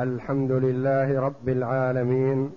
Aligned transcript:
الحمد 0.00 0.52
لله 0.52 1.20
رب 1.20 1.48
العالمين 1.48 2.50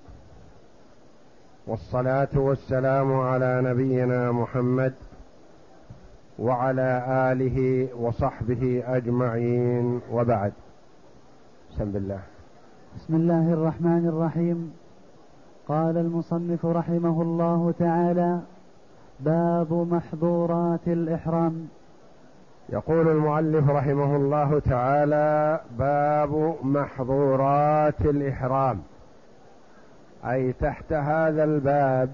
والصلاة 1.68 2.28
والسلام 2.36 3.14
على 3.14 3.62
نبينا 3.62 4.32
محمد 4.32 4.94
وعلى 6.40 7.04
آله 7.32 7.88
وصحبه 8.00 8.84
أجمعين. 8.86 10.00
وبعد. 10.12 10.52
بسم 11.72 11.98
الله. 11.98 12.20
بسم 12.96 13.16
الله 13.16 13.54
الرحمن 13.54 14.08
الرحيم. 14.08 14.74
قال 15.68 15.98
المصنف 15.98 16.66
رحمه 16.66 17.22
الله 17.22 17.74
تعالى 17.80 18.40
باب 19.20 19.74
محظورات 19.74 20.88
الإحرام. 20.88 21.68
يقول 22.70 23.08
المؤلف 23.08 23.70
رحمه 23.70 24.16
الله 24.16 24.60
تعالى 24.60 25.60
باب 25.78 26.56
محظورات 26.64 28.02
الإحرام. 28.02 28.82
أي 30.26 30.54
تحت 30.54 30.94
هذا 30.94 31.44
الباب 31.44 32.10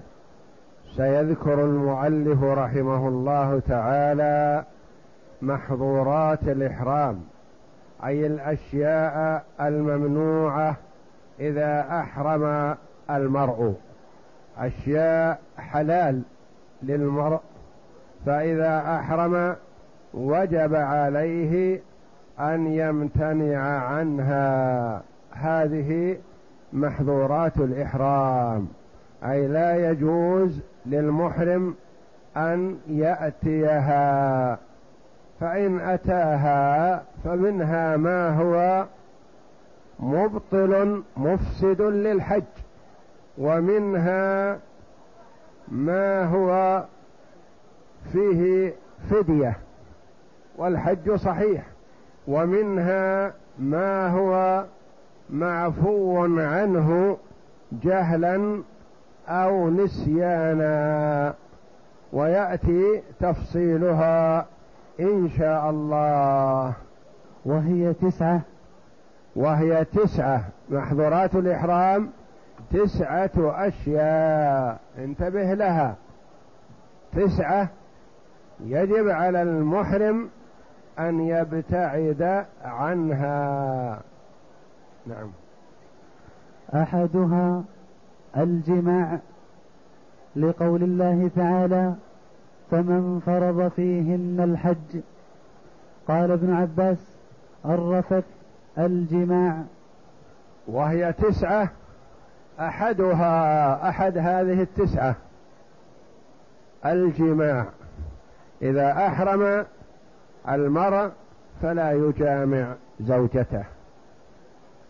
سيذكر 0.96 1.64
المؤلف 1.64 2.42
رحمه 2.42 3.08
الله 3.08 3.62
تعالى 3.68 4.64
محظورات 5.42 6.42
الإحرام 6.42 7.20
أي 8.04 8.26
الأشياء 8.26 9.44
الممنوعة 9.60 10.76
إذا 11.40 11.86
أحرم 11.90 12.76
المرء. 13.10 13.74
أشياء 14.58 15.40
حلال 15.58 16.22
للمرء 16.82 17.40
فإذا 18.26 18.98
أحرم 18.98 19.56
وجب 20.14 20.74
عليه 20.74 21.80
أن 22.40 22.66
يمتنع 22.66 23.58
عنها. 23.60 25.02
هذه 25.30 26.16
محظورات 26.72 27.56
الإحرام. 27.56 28.68
أي 29.24 29.48
لا 29.48 29.90
يجوز 29.90 30.60
للمحرم 30.86 31.74
أن 32.36 32.78
يأتيها. 32.88 34.58
فإن 35.40 35.80
أتاها 35.80 37.02
فمنها 37.24 37.96
ما 37.96 38.30
هو 38.30 38.86
مبطل 40.00 41.02
مفسد 41.16 41.82
للحج. 41.82 42.42
ومنها 43.38 44.58
ما 45.68 46.24
هو 46.24 46.82
فيه 48.12 48.72
فدية. 49.10 49.56
والحج 50.60 51.14
صحيح 51.14 51.62
ومنها 52.28 53.32
ما 53.58 54.08
هو 54.08 54.64
معفو 55.30 56.24
عنه 56.38 57.16
جهلا 57.72 58.62
أو 59.28 59.70
نسيانا 59.70 61.34
ويأتي 62.12 63.02
تفصيلها 63.20 64.46
إن 65.00 65.30
شاء 65.38 65.70
الله. 65.70 66.72
وهي 67.44 67.92
تسعة. 67.92 68.40
وهي 69.36 69.84
تسعة 69.84 70.44
محظورات 70.70 71.34
الإحرام 71.34 72.10
تسعة 72.72 73.30
أشياء. 73.36 74.80
انتبه 74.98 75.54
لها. 75.54 75.96
تسعة 77.16 77.68
يجب 78.64 79.08
على 79.08 79.42
المحرم 79.42 80.28
أن 80.98 81.20
يبتعد 81.20 82.46
عنها. 82.64 84.00
نعم. 85.06 85.30
أحدها 86.74 87.62
الجماع 88.36 89.18
لقول 90.36 90.82
الله 90.82 91.30
تعالى 91.36 91.94
فمن 92.70 93.20
فرض 93.26 93.68
فيهن 93.68 94.40
الحج 94.40 95.00
قال 96.08 96.30
ابن 96.30 96.54
عباس 96.54 96.98
الرفث 97.64 98.24
الجماع 98.78 99.62
وهي 100.66 101.12
تسعة 101.12 101.70
أحدها 102.60 103.88
أحد 103.88 104.18
هذه 104.18 104.62
التسعة 104.62 105.16
الجماع. 106.86 107.66
إذا 108.62 109.06
أحرم 109.06 109.64
المرء 110.48 111.10
فلا 111.62 111.92
يجامع 111.92 112.74
زوجته. 113.00 113.64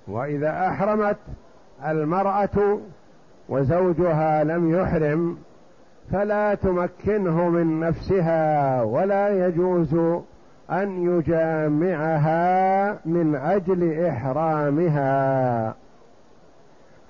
وإذا 0.09 0.69
أحرمت 0.69 1.17
المرأة 1.87 2.79
وزوجها 3.49 4.45
لم 4.45 4.75
يحرم 4.75 5.39
فلا 6.13 6.55
تمكنه 6.55 7.49
من 7.49 7.81
نفسها 7.81 8.83
ولا 8.83 9.47
يجوز 9.47 9.95
أن 10.71 11.19
يجامعها 11.19 12.93
من 13.05 13.35
أجل 13.35 14.07
إحرامها. 14.07 15.75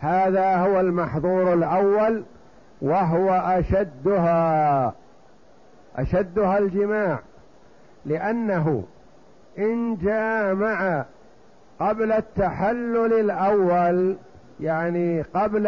هذا 0.00 0.56
هو 0.56 0.80
المحظور 0.80 1.54
الأول 1.54 2.22
وهو 2.82 3.30
أشدها 3.30 4.94
أشدها 5.96 6.58
الجماع. 6.58 7.18
لأنه 8.06 8.84
إن 9.58 9.96
جامع 9.96 11.04
قبل 11.80 12.12
التحلل 12.12 13.12
الأول 13.12 14.16
يعني 14.60 15.22
قبل 15.22 15.66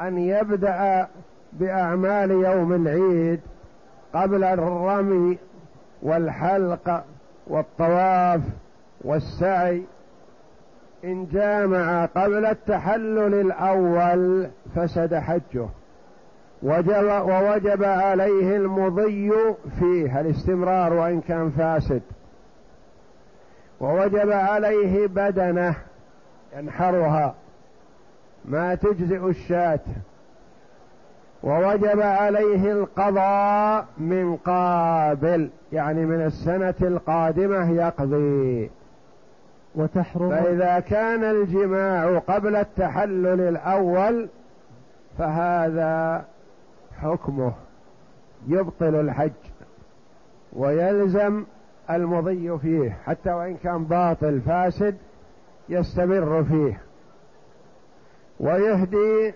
أن 0.00 0.18
يبدأ 0.18 1.08
بأعمال 1.52 2.30
يوم 2.30 2.72
العيد 2.72 3.40
قبل 4.14 4.44
الرمي 4.44 5.38
والحلق 6.02 7.04
والطواف 7.46 8.40
والسعي 9.00 9.82
إن 11.04 11.26
جامع 11.26 12.04
قبل 12.06 12.46
التحلل 12.46 13.34
الأول 13.34 14.48
فسد 14.74 15.14
حجه. 15.14 15.68
وجب 16.62 17.04
ووجب 17.28 17.84
عليه 17.84 18.56
المضي 18.56 19.32
فيه 19.78 20.20
الاستمرار 20.20 20.92
وإن 20.92 21.20
كان 21.20 21.50
فاسد. 21.50 22.02
ووجب 23.80 24.30
عليه 24.30 25.06
بدنه 25.06 25.76
ينحرها. 26.56 27.34
ما 28.44 28.74
تجزئ 28.74 29.28
الشاة. 29.28 29.80
ووجب 31.42 32.00
عليه 32.00 32.72
القضاء 32.72 33.86
من 33.98 34.36
قابل 34.36 35.50
يعني 35.72 36.06
من 36.06 36.26
السنة 36.26 36.74
القادمة 36.82 37.70
يقضي. 37.70 38.70
وتحرم. 39.74 40.30
فإذا 40.30 40.80
كان 40.80 41.24
الجماع 41.24 42.18
قبل 42.18 42.56
التحلل 42.56 43.40
الأول 43.40 44.28
فهذا 45.18 46.24
حكمه 47.02 47.52
يبطل 48.48 48.94
الحج 48.94 49.32
ويلزم 50.52 51.44
المضي 51.90 52.58
فيه 52.58 52.98
حتى 53.06 53.30
وإن 53.30 53.56
كان 53.56 53.84
باطل 53.84 54.40
فاسد 54.40 54.96
يستمر 55.68 56.44
فيه. 56.44 56.80
ويهدي 58.40 59.34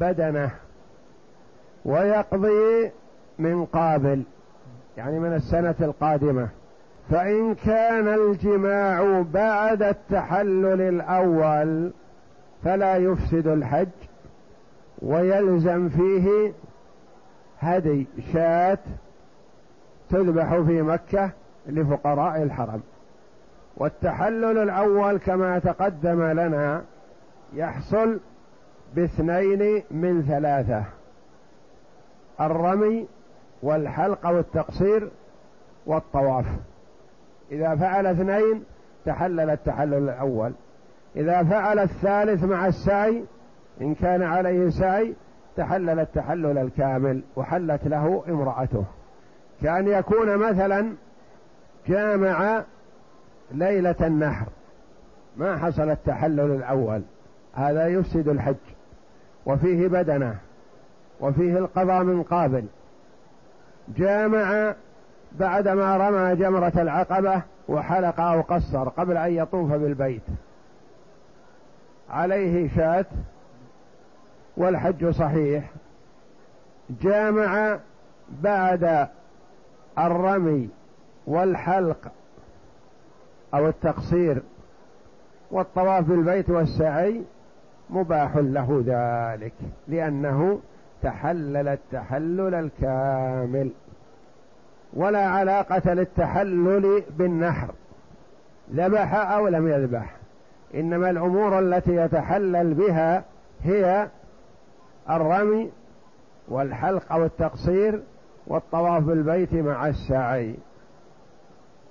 بدنه 0.00 0.50
ويقضي 1.84 2.90
من 3.38 3.64
قابل 3.64 4.22
يعني 4.96 5.18
من 5.20 5.34
السنة 5.34 5.74
القادمة. 5.80 6.48
فإن 7.10 7.54
كان 7.54 8.08
الجماع 8.08 9.24
بعد 9.32 9.82
التحلل 9.82 10.80
الأول 10.80 11.90
فلا 12.64 12.96
يفسد 12.96 13.46
الحج 13.46 13.88
ويلزم 15.02 15.88
فيه 15.88 16.52
هدي 17.60 18.06
شاة 18.32 18.78
تذبح 20.10 20.58
في 20.60 20.82
مكة 20.82 21.30
لفقراء 21.66 22.42
الحرم. 22.42 22.80
والتحلل 23.76 24.58
الأول 24.58 25.18
كما 25.18 25.58
تقدم 25.58 26.22
لنا 26.22 26.82
يحصل 27.54 28.20
باثنين 28.94 29.82
من 29.90 30.22
ثلاثة 30.22 30.84
الرمي 32.40 33.06
والحلق 33.62 34.26
والتقصير 34.26 35.08
والطواف. 35.86 36.46
إذا 37.52 37.76
فعل 37.76 38.06
اثنين 38.06 38.64
تحلل 39.04 39.50
التحلل 39.50 39.94
الأول. 39.94 40.52
إذا 41.16 41.42
فعل 41.42 41.78
الثالث 41.78 42.44
مع 42.44 42.66
السعي 42.66 43.24
إن 43.80 43.94
كان 43.94 44.22
عليه 44.22 44.70
سعي 44.70 45.14
تحلل 45.56 46.00
التحلل 46.00 46.58
الكامل 46.58 47.22
وحلت 47.36 47.86
له 47.86 48.24
امرأته. 48.28 48.84
كأن 49.62 49.88
يكون 49.88 50.36
مثلا 50.36 50.92
جامع 51.88 52.62
ليلة 53.52 53.96
النحر. 54.00 54.46
ما 55.36 55.58
حصل 55.58 55.90
التحلل 55.90 56.40
الأول. 56.54 57.02
هذا 57.54 57.86
يفسد 57.86 58.28
الحج. 58.28 58.54
وفيه 59.46 59.88
بدنة. 59.88 60.36
وفيه 61.20 61.58
القضاء 61.58 62.02
من 62.02 62.22
قابل. 62.22 62.64
جامع 63.96 64.74
بعدما 65.32 65.96
رمى 65.96 66.36
جمرة 66.36 66.72
العقبة 66.76 67.42
وحلق 67.68 68.20
أو 68.20 68.40
قصر 68.40 68.88
قبل 68.88 69.16
أن 69.16 69.32
يطوف 69.32 69.72
بالبيت. 69.72 70.22
عليه 72.10 72.68
شاة 72.76 73.06
والحج 74.56 75.10
صحيح. 75.10 75.70
جامع 77.02 77.78
بعد 78.42 79.08
الرمي 79.98 80.68
والحلق 81.26 82.12
أو 83.54 83.68
التقصير 83.68 84.42
والطواف 85.50 86.04
بالبيت 86.04 86.50
والسعي 86.50 87.22
مباح 87.90 88.36
له 88.36 88.82
ذلك 88.86 89.52
لأنه 89.88 90.60
تحلل 91.02 91.68
التحلل 91.68 92.54
الكامل. 92.54 93.70
ولا 94.94 95.28
علاقة 95.28 95.94
للتحلل 95.94 97.02
بالنحر 97.18 97.70
ذبح 98.74 99.14
أو 99.14 99.48
لم 99.48 99.68
يذبح. 99.68 100.16
إنما 100.74 101.10
الأمور 101.10 101.58
التي 101.58 101.96
يتحلل 101.96 102.74
بها 102.74 103.24
هي 103.62 104.08
الرمي 105.10 105.70
والحلق 106.48 107.12
أو 107.12 107.24
التقصير 107.24 108.02
والطواف 108.46 109.02
بالبيت 109.02 109.54
مع 109.54 109.86
السعي 109.86 110.54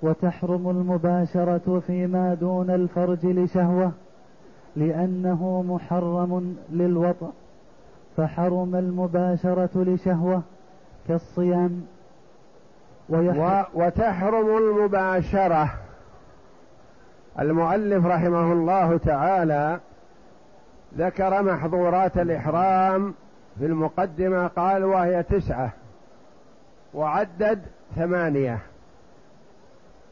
وتحرم 0.02 0.70
المباشرة 0.70 1.82
فيما 1.86 2.34
دون 2.34 2.70
الفرج 2.70 3.26
لشهوة 3.26 3.92
لأنه 4.76 5.64
محرم 5.68 6.56
للوطأ 6.70 7.32
فحرم 8.16 8.74
المباشرة 8.74 9.70
لشهوة 9.74 10.42
كالصيام. 11.08 11.82
و 13.08 13.32
وتحرم 13.74 14.56
المباشرة. 14.56 15.70
المؤلف 17.40 18.06
رحمه 18.06 18.52
الله 18.52 18.96
تعالى 18.96 19.80
ذكر 20.98 21.42
محظورات 21.42 22.18
الإحرام 22.18 23.14
في 23.58 23.66
المقدمة 23.66 24.46
قال 24.46 24.84
وهي 24.84 25.22
تسعة 25.22 25.70
وعدد 26.94 27.62
ثمانية 27.96 28.58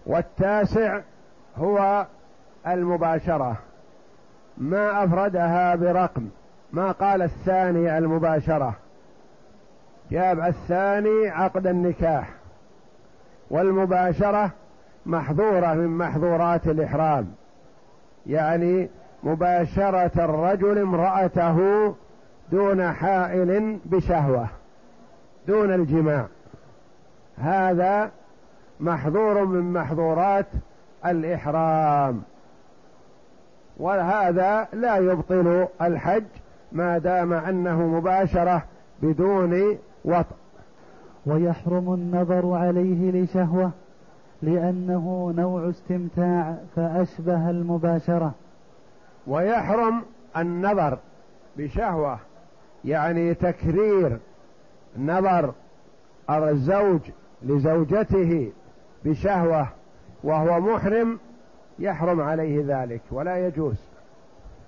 والتاسع 0.07 1.01
هو 1.57 2.07
المباشرة. 2.67 3.57
ما 4.59 5.05
أفردها 5.05 5.75
برقم 5.75 6.29
ما 6.73 6.93
قال 6.93 7.23
الثاني 7.23 7.99
المباشرة. 7.99 8.75
جاب 10.11 10.41
الثاني 10.41 11.29
عقد 11.29 11.67
النكاح 11.67 12.31
والمباشرة 13.51 14.51
محظورة 15.07 15.75
من 15.75 15.99
محظورات 15.99 16.67
الإحرام 16.67 17.35
يعني 18.27 18.89
مباشرة 19.25 20.25
الرجل 20.25 20.79
امرأته 20.79 21.59
دون 22.53 22.93
حائل 22.93 23.79
بشهوة 23.85 24.47
دون 25.49 25.75
الجماع. 25.75 26.27
هذا 27.39 28.11
محظور 28.81 29.45
من 29.45 29.73
محظورات 29.73 30.47
الإحرام. 31.07 32.23
وهذا 33.77 34.69
لا 34.73 34.97
يبطل 34.97 35.67
الحج 35.83 36.25
ما 36.73 36.99
دام 36.99 37.33
أنه 37.33 37.83
مباشرة 37.87 38.63
بدون 39.03 39.79
وطء. 40.05 40.37
ويحرم 41.27 41.95
النظر 41.95 42.53
عليه 42.53 43.23
لشهوة 43.23 43.71
لأنه 44.43 45.35
نوع 45.37 45.69
استمتاع 45.71 46.55
فأشبه 46.77 47.51
المباشرة. 47.51 48.33
ويحرم 49.27 50.03
النظر 50.37 50.99
بشهوة 51.57 52.19
يعني 52.85 53.35
تكرير 53.35 54.19
نظر 54.99 55.53
الزوج 56.31 57.01
لزوجته 57.43 58.53
بشهوة 59.05 59.69
وهو 60.25 60.61
محرم 60.61 61.19
يحرم 61.79 62.21
عليه 62.21 62.65
ذلك 62.67 63.01
ولا 63.11 63.47
يجوز 63.47 63.77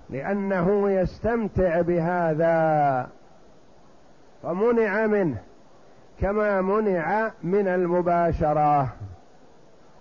لأنه 0.09 0.91
يستمتع 0.91 1.81
بهذا. 1.81 3.09
فمنع 4.43 5.07
منه 5.07 5.41
كما 6.21 6.61
منع 6.61 7.31
من 7.43 7.67
المباشرة. 7.67 8.93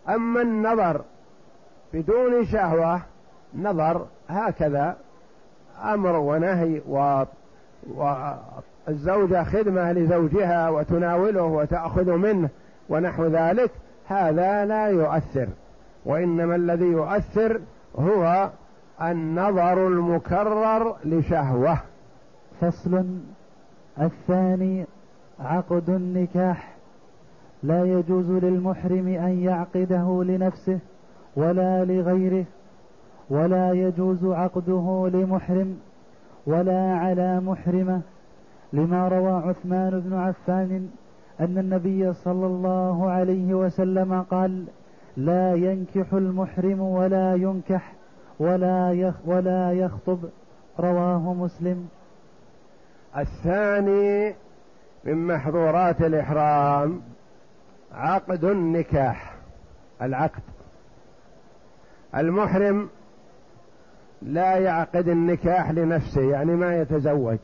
أما 0.08 0.43
النظر 0.43 1.00
بدون 1.93 2.44
شهوة 2.44 3.00
نظر 3.55 4.06
هكذا 4.28 4.96
أمر 5.84 6.17
ونهي 6.17 6.81
و... 6.88 7.25
والزوجة 7.94 9.44
خدمة 9.44 9.93
لزوجها 9.93 10.69
وتناوله 10.69 11.43
وتأخذ 11.43 12.11
منه 12.11 12.49
ونحو 12.88 13.26
ذلك 13.26 13.70
هذا 14.06 14.64
لا 14.64 14.87
يؤثر. 14.87 15.49
وإنما 16.05 16.56
الذي 16.56 16.84
يؤثر 16.84 17.61
هو 17.99 18.50
النظر 19.02 19.87
المكرر 19.87 20.96
لشهوة. 21.05 21.79
فصل 22.61 23.05
الثاني 24.00 24.87
عقد 25.40 25.90
النكاح. 25.90 26.76
لا 27.62 27.84
يجوز 27.84 28.31
للمحرم 28.31 29.08
أن 29.08 29.40
يعقده 29.43 30.25
لنفسه 30.25 30.79
ولا 31.37 31.84
لغيره. 31.84 32.44
ولا 33.31 33.73
يجوز 33.73 34.25
عقده 34.25 35.11
لمحرم 35.12 35.78
ولا 36.46 36.94
على 36.94 37.40
محرمة 37.40 38.00
لما 38.73 39.08
روى 39.08 39.32
عثمان 39.32 40.00
بن 40.00 40.14
عفان 40.14 40.88
أن 41.40 41.58
النبي 41.58 42.12
صلى 42.12 42.46
الله 42.46 43.11
عليه 43.11 43.55
وسلم 43.55 44.23
قال 44.23 44.64
لا 45.17 45.55
ينكح 45.55 46.12
المحرم 46.12 46.81
ولا 46.81 47.34
ينكح 47.34 47.93
ولا 48.38 48.93
يخ 48.93 49.14
ولا 49.25 49.72
يخطب 49.72 50.19
رواه 50.81 51.34
مسلم. 51.34 51.88
الثاني 53.19 54.34
من 55.05 55.27
محظورات 55.27 56.01
الإحرام 56.01 57.01
عقد 57.93 58.44
النكاح 58.44 59.36
العقد. 60.03 60.43
المحرم 62.15 62.89
لا 64.23 64.56
يعقد 64.56 65.08
النكاح 65.08 65.70
لنفسه 65.70 66.31
يعني 66.31 66.55
ما 66.55 66.81
يتزوج. 66.81 67.39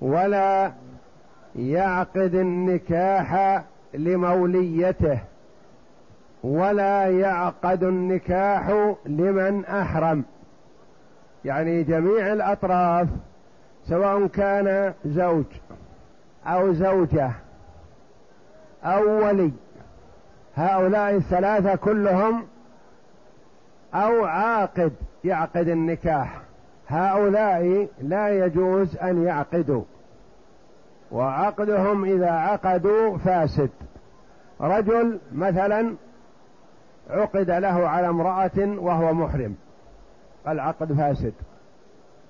ولا 0.00 0.72
يعقد 1.56 2.34
النكاح 2.34 3.62
لموليته. 3.94 5.18
ولا 6.42 7.06
يعقد 7.06 7.82
النكاح 7.82 8.94
لمن 9.06 9.64
أحرم. 9.64 10.24
يعني 11.44 11.82
جميع 11.82 12.32
الأطراف 12.32 13.08
سواء 13.84 14.26
كان 14.26 14.94
زوج 15.04 15.44
أو 16.46 16.72
زوجة 16.72 17.30
أو 18.84 19.26
ولي 19.26 19.52
هؤلاء 20.54 21.16
الثلاثة 21.16 21.74
كلهم 21.74 22.46
أو 23.94 24.24
عاقد. 24.24 24.92
يعقد 25.24 25.68
النكاح. 25.68 26.40
هؤلاء 26.88 27.88
لا 28.02 28.44
يجوز 28.46 28.96
أن 28.96 29.22
يعقدوا. 29.24 29.82
وعقدهم 31.12 32.04
إذا 32.04 32.30
عقدوا 32.30 33.18
فاسد. 33.18 33.70
رجل 34.60 35.18
مثلا 35.32 35.94
عقد 37.10 37.50
له 37.50 37.88
على 37.88 38.08
امرأة 38.08 38.78
وهو 38.78 39.12
محرم. 39.14 39.54
العقد 40.48 40.92
فاسد. 40.92 41.32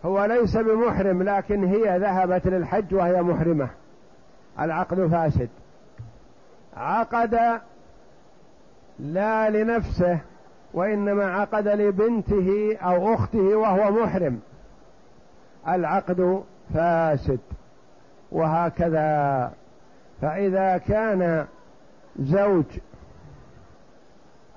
هو 0.04 0.24
ليس 0.24 0.56
بمحرم 0.56 1.22
لكن 1.22 1.64
هي 1.64 1.98
ذهبت 1.98 2.46
للحج 2.46 2.94
وهي 2.94 3.22
محرمة. 3.22 3.68
العقد 4.60 5.06
فاسد. 5.06 5.48
عقد 6.76 7.60
لا 8.98 9.50
لنفسه 9.50 10.18
وإنما 10.74 11.24
عقد 11.24 11.68
لبنته 11.68 12.76
أو 12.82 13.14
أخته 13.14 13.56
وهو 13.56 13.90
محرم. 13.90 14.40
العقد 15.68 16.42
فاسد. 16.74 17.38
وهكذا. 18.32 19.52
فإذا 20.22 20.78
كان 20.78 21.46
زوج 22.18 22.64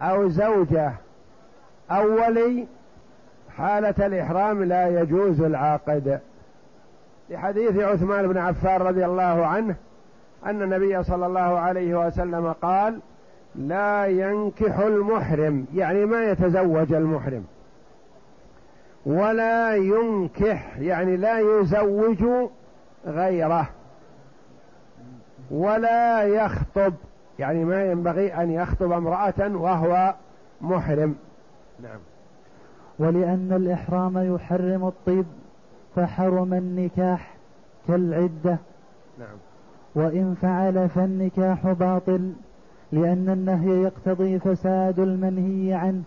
أو 0.02 0.30
زوجة 0.30 0.94
أو 1.92 2.14
ولي 2.14 2.68
حالة 3.58 4.06
الإحرام 4.06 4.64
لا 4.64 5.02
يجوز 5.02 5.42
العقد. 5.42 6.20
لحديث 7.30 7.80
عثمان 7.80 8.28
بن 8.28 8.38
عفان 8.38 8.82
رضي 8.82 9.06
الله 9.06 9.46
عنه 9.46 9.76
أن 10.46 10.62
النبي 10.62 11.04
صلى 11.04 11.26
الله 11.26 11.60
عليه 11.60 12.08
وسلم 12.08 12.52
قال 12.52 13.00
لا 13.56 14.06
ينكح 14.06 14.80
المحرم 14.80 15.66
يعني 15.74 16.06
ما 16.06 16.24
يتزوج 16.24 16.94
المحرم. 16.94 17.44
ولا 19.06 19.76
ينكح 19.76 20.78
يعني 20.78 21.18
لا 21.18 21.40
يزوج 21.40 22.26
غيره. 23.06 23.70
ولا 25.52 26.24
يخطب 26.24 26.94
يعني 27.40 27.66
ما 27.66 27.86
ينبغي 27.92 28.34
أن 28.34 28.52
يخطب 28.52 28.92
امرأة 28.92 29.56
وهو 29.56 30.16
محرم. 30.62 31.16
نعم. 31.84 32.00
ولأن 33.00 33.54
الإحرام 33.56 34.36
يحرم 34.36 34.88
الطيب 34.88 35.26
فحرم 35.96 36.54
النكاح 36.54 37.34
كالعدة. 37.88 38.58
نعم. 39.20 39.38
وإن 39.96 40.36
فعل 40.42 40.90
فالنكاح 40.90 41.72
باطل. 41.72 42.34
لأن 42.94 43.30
النهي 43.30 43.82
يقتضي 43.82 44.40
فساد 44.40 45.00
المنهي 45.00 45.74
عنه. 45.74 46.04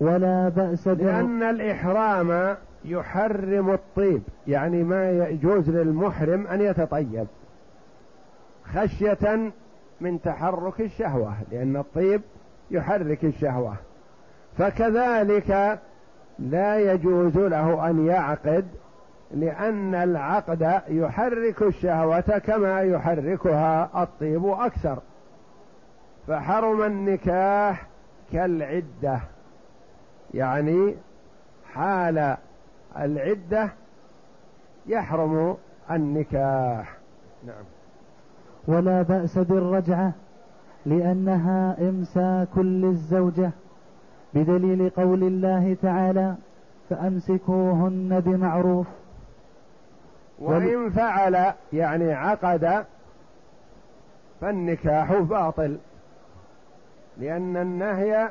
ولا 0.00 0.48
بأس 0.48 0.88
لأن 0.88 1.42
الإحرام 1.42 2.56
يحرم 2.84 3.70
الطيب 3.70 4.22
يعني 4.46 4.82
ما 4.82 5.10
يجوز 5.10 5.70
للمحرم 5.70 6.46
أن 6.46 6.60
يتطيب. 6.60 7.26
خشية 8.74 9.52
من 10.00 10.22
تحرك 10.22 10.80
الشهوة 10.80 11.34
لأن 11.52 11.76
الطيب 11.76 12.20
يحرك 12.70 13.24
الشهوة. 13.24 13.74
فكذلك 14.58 15.78
لا 16.38 16.92
يجوز 16.92 17.38
له 17.38 17.90
أن 17.90 18.06
يعقد 18.06 18.64
لأن 19.34 19.94
العقد 19.94 20.80
يحرك 20.88 21.62
الشهوة 21.62 22.38
كما 22.38 22.80
يحركها 22.80 24.02
الطيب 24.02 24.46
أكثر. 24.46 24.98
فحرم 26.26 26.82
النكاح 26.82 27.86
كالعدة. 28.32 29.20
يعني 30.34 30.94
حال 31.72 32.36
العدة 32.98 33.72
يحرم 34.86 35.56
النكاح. 35.90 36.96
نعم. 37.46 37.64
ولا 38.68 39.02
بأس 39.02 39.38
بالرجعة 39.38 40.12
لأنها 40.86 41.76
إمساك 41.88 42.58
للزوجة 42.58 43.50
بدليل 44.34 44.90
قول 44.90 45.22
الله 45.22 45.76
تعالى 45.82 46.34
فأمسكوهن 46.90 48.20
بمعروف. 48.20 48.86
وإن 50.38 50.90
فعل 50.90 51.52
يعني 51.72 52.12
عقد 52.12 52.84
فالنكاح 54.40 55.12
باطل. 55.12 55.78
لأن 57.20 57.56
النهي 57.56 58.30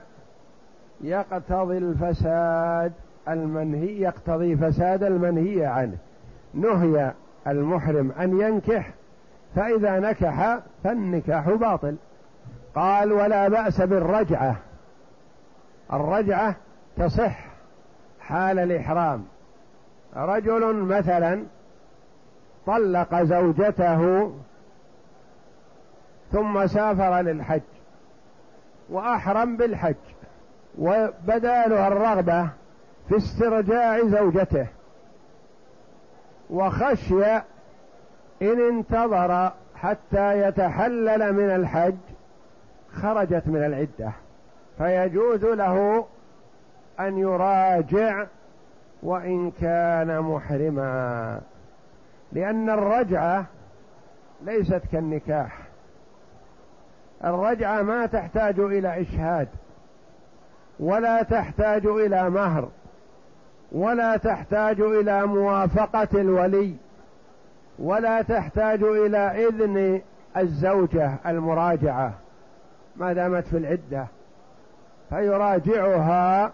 يقتضي 1.02 1.78
الفساد 1.78 2.94
المنهي 3.28 4.02
يقتضي 4.02 4.58
فساد 4.58 5.04
المنهي 5.04 5.66
عنه. 5.66 5.98
نهي 6.54 7.14
المحرم 7.48 8.12
أن 8.12 8.42
ينكح 8.42 8.94
فإذا 9.56 10.00
نكح 10.00 10.60
فالنكاح 10.84 11.50
باطل. 11.50 11.96
قال 12.76 13.12
ولا 13.12 13.48
بأس 13.48 13.82
بالرجعة. 13.82 14.56
الرجعة 15.94 16.56
تصح 16.98 17.46
حال 18.20 18.60
الإحرام. 18.60 19.26
رجل 20.16 20.76
مثلا 20.76 21.44
طلق 22.66 23.24
زوجته 23.24 24.32
ثم 26.32 26.68
سافر 26.68 27.22
للحج. 27.22 27.62
وأحرم 28.90 29.58
بالحج 29.58 29.96
وبدا 30.78 31.68
له 31.68 31.88
الرغبة 31.88 32.50
في 33.10 33.18
استرجاع 33.18 34.00
زوجته. 34.08 34.68
وخشي 36.50 37.26
إن 38.42 38.62
انتظر 38.70 39.52
حتى 39.76 40.48
يتحلل 40.48 41.34
من 41.34 41.50
الحج 41.56 41.96
خرجت 42.94 43.44
من 43.48 43.64
العدة. 43.66 44.12
فيجوز 44.78 45.46
له 45.46 46.06
أن 47.00 47.18
يراجع 47.18 48.26
وإن 49.04 49.52
كان 49.52 50.20
محرما 50.20 51.42
لأن 52.32 52.70
الرجعة 52.70 53.46
ليست 54.46 54.82
كالنكاح. 54.92 55.69
الرجعة 57.24 57.82
ما 57.82 58.06
تحتاج 58.06 58.60
إلى 58.60 59.02
إشهاد 59.02 59.48
ولا 60.80 61.24
تحتاج 61.24 61.86
إلى 61.86 62.30
مهر 62.30 62.70
ولا 63.72 64.18
تحتاج 64.18 64.82
إلى 64.82 65.26
موافقة 65.26 66.22
الولي 66.22 66.76
ولا 67.80 68.22
تحتاج 68.22 68.84
إلى 68.84 69.48
إذن 69.48 70.02
الزوجة 70.38 71.16
المراجعة 71.26 72.14
ما 72.96 73.14
دامت 73.14 73.48
في 73.48 73.58
العدة 73.58 74.08
فيراجعها 75.10 76.54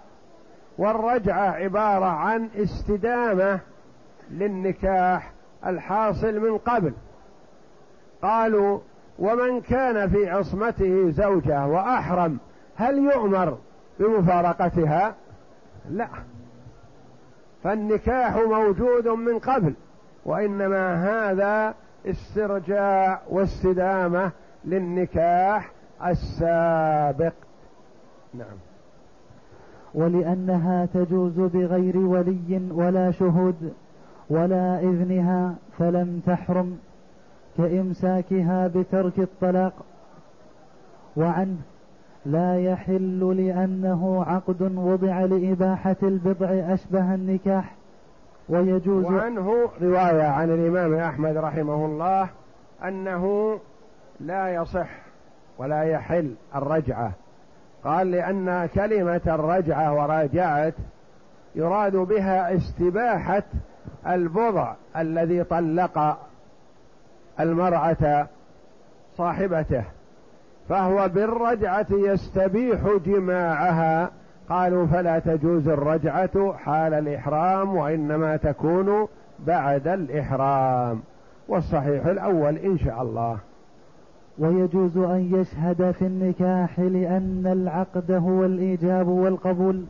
والرجعة 0.78 1.52
عبارة 1.52 2.06
عن 2.06 2.50
استدامة 2.56 3.60
للنكاح 4.32 5.32
الحاصل 5.66 6.40
من 6.40 6.58
قبل. 6.58 6.94
قالوا 8.22 8.80
ومن 9.20 9.62
كان 9.62 10.10
في 10.10 10.30
عصمته 10.30 11.12
زوجة 11.12 11.66
وأحرم 11.68 12.38
هل 12.76 12.98
يؤمر 12.98 13.58
بمفارقتها؟ 14.00 15.16
لا. 15.90 16.08
فالنكاح 17.64 18.36
موجود 18.36 19.08
من 19.08 19.40
قبل 19.40 19.74
وإنما 20.26 20.94
هذا 20.96 21.76
استرجاع 22.06 23.22
واستدامة 23.30 24.32
للنكاح 24.66 25.72
السابق. 26.06 27.34
نعم. 28.34 28.58
ولأنها 29.94 30.86
تجوز 30.86 31.40
بغير 31.40 31.98
ولي 31.98 32.70
ولا 32.72 33.12
شهود 33.12 33.74
ولا 34.30 34.80
إذنها 34.80 35.56
فلم 35.78 36.22
تحرم. 36.26 36.78
كإمساكها 37.58 38.68
بترك 38.68 39.20
الطلاق 39.20 39.74
وعنه 41.18 41.58
لا 42.26 42.60
يحل 42.60 43.36
لأنه 43.38 44.24
عقد 44.28 44.62
وضع 44.62 45.20
لإباحة 45.20 45.96
البضع 46.04 46.48
أشبه 46.50 47.16
النكاح 47.16 47.76
ويجوز 48.50 49.06
وعنه 49.06 49.70
رواية 49.82 50.24
عن 50.24 50.50
الإمام 50.50 50.94
أحمد 50.94 51.38
رحمه 51.38 51.86
الله 51.86 52.30
أنه 52.84 53.58
لا 54.20 54.50
يصح 54.50 54.90
ولا 55.58 55.84
يحل 55.84 56.34
الرجعة. 56.56 57.12
قال 57.84 58.12
لأن 58.12 58.66
كلمة 58.66 59.22
الرجعة 59.28 59.94
وراجعت 59.94 60.74
يراد 61.56 61.96
بها 61.96 62.56
استباحة 62.56 63.44
البضع 64.08 64.74
الذي 64.98 65.44
طلق 65.44 66.18
المرأة 67.40 68.28
صاحبته 69.18 69.84
فهو 70.70 71.10
بالرجعة 71.10 71.88
يستبيح 71.92 72.80
جماعها. 73.06 74.12
قالوا 74.50 74.86
فلا 74.86 75.20
تجوز 75.20 75.68
الرجعة 75.68 76.54
حال 76.54 76.94
الإحرام 76.94 77.76
وإنما 77.76 78.38
تكون 78.38 79.08
بعد 79.40 79.88
الإحرام. 79.88 81.02
والصحيح 81.48 82.06
الأول 82.06 82.58
إن 82.58 82.78
شاء 82.78 83.02
الله. 83.02 83.38
ويجوز 84.40 84.98
أن 84.98 85.30
يشهد 85.34 85.92
في 85.92 86.06
النكاح 86.06 86.80
لأن 86.80 87.48
العقد 87.48 88.12
هو 88.12 88.46
الإيجاب 88.46 89.08
والقبول 89.08 89.86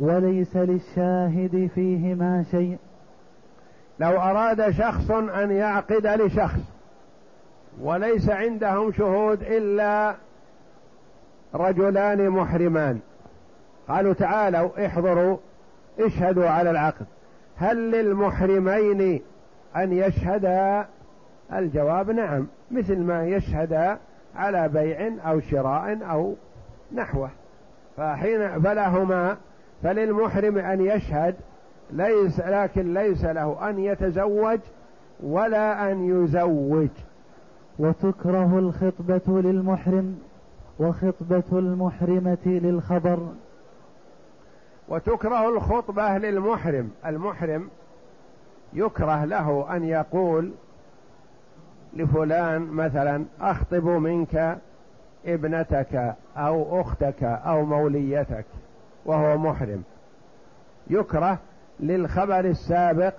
وليس 0.00 0.56
للشاهد 0.56 1.70
فيهما 1.74 2.42
شيء. 2.50 2.78
لو 4.02 4.20
أراد 4.20 4.70
شخص 4.70 5.10
أن 5.10 5.50
يعقد 5.50 6.06
لشخص 6.06 6.60
وليس 7.80 8.30
عندهم 8.30 8.92
شهود 8.92 9.42
إلا 9.42 10.14
رجلان 11.54 12.30
محرمان. 12.30 13.00
قالوا 13.88 14.12
تعالوا 14.12 14.86
احضروا 14.86 15.36
اشهدوا 16.00 16.48
على 16.48 16.70
العقد. 16.70 17.06
هل 17.56 17.90
للمحرمين 17.90 19.22
أن 19.76 19.92
يشهدا 19.92 20.86
الجواب 21.52 22.10
نعم 22.10 22.46
مثل 22.70 22.98
ما 22.98 23.24
يشهدا 23.24 23.98
على 24.36 24.68
بيع 24.68 25.10
أو 25.30 25.40
شراء 25.40 25.98
أو 26.10 26.34
نحوه. 26.94 27.30
فحين 27.96 28.62
فلهما 28.62 29.36
فللمحرم 29.82 30.58
أن 30.58 30.80
يشهد 30.80 31.34
ليس 31.92 32.40
لكن 32.40 32.94
ليس 32.94 33.24
له 33.24 33.70
أن 33.70 33.78
يتزوج 33.78 34.58
ولا 35.22 35.92
أن 35.92 36.24
يزوج. 36.24 36.88
وتكره 37.78 38.58
الخطبة 38.58 39.40
للمحرم 39.40 40.18
وخطبة 40.78 41.42
المحرمة 41.52 42.38
للخبر. 42.46 43.18
وتكره 44.88 45.48
الخطبة 45.48 46.18
للمحرم. 46.18 46.90
المحرم 47.06 47.68
يكره 48.72 49.24
له 49.24 49.76
أن 49.76 49.84
يقول 49.84 50.50
لفلان 51.96 52.62
مثلا 52.62 53.24
أخطب 53.40 53.84
منك 53.84 54.58
ابنتك 55.26 56.14
أو 56.36 56.80
أختك 56.80 57.22
أو 57.22 57.64
موليتك 57.64 58.44
وهو 59.06 59.38
محرم. 59.38 59.82
يكره 60.90 61.38
للخبر 61.80 62.40
السابق 62.40 63.14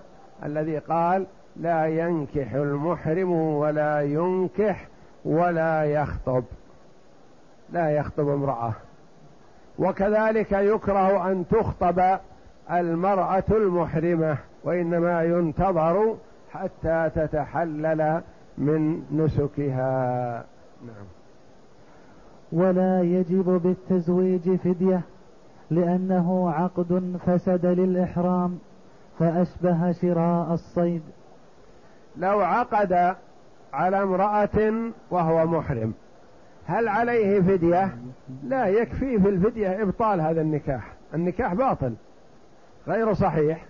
الذي 0.46 0.78
قال 0.78 1.26
لا 1.56 1.86
ينكح 1.86 2.54
المحرم 2.54 3.32
ولا 3.32 4.02
ينكح 4.02 4.88
ولا 5.26 5.84
يخطب. 5.84 6.44
لا 7.72 7.90
يخطب 7.90 8.30
امرأة. 8.30 8.74
وكذلك 9.80 10.52
يكره 10.52 11.32
أن 11.32 11.46
تخطب 11.48 12.20
المرأة 12.72 13.44
المحرمة 13.52 14.38
وإنما 14.64 15.24
ينتظر 15.24 16.16
حتى 16.52 17.10
تتحلل 17.16 18.22
من 18.58 19.04
نسكها. 19.12 20.46
نعم. 20.86 21.06
ولا 22.52 23.02
يجب 23.02 23.62
بالتزويج 23.64 24.56
فدية. 24.56 25.02
لأنه 25.72 26.52
عقد 26.52 27.18
فسد 27.26 27.66
للإحرام 27.66 28.60
فأشبه 29.20 29.92
شراء 29.92 30.54
الصيد. 30.54 31.02
لو 32.18 32.40
عقد 32.42 33.16
على 33.74 34.04
امرأة 34.04 34.74
وهو 35.12 35.46
محرم 35.46 35.94
هل 36.66 36.88
عليه 36.88 37.42
فدية؟ 37.42 37.98
لا 38.44 38.66
يكفي 38.66 39.20
في 39.20 39.30
الفدية 39.30 39.82
إبطال 39.82 40.22
هذا 40.22 40.42
النكاح. 40.42 40.94
النكاح 41.14 41.54
باطل 41.54 41.94
غير 42.88 43.14
صحيح. 43.14 43.66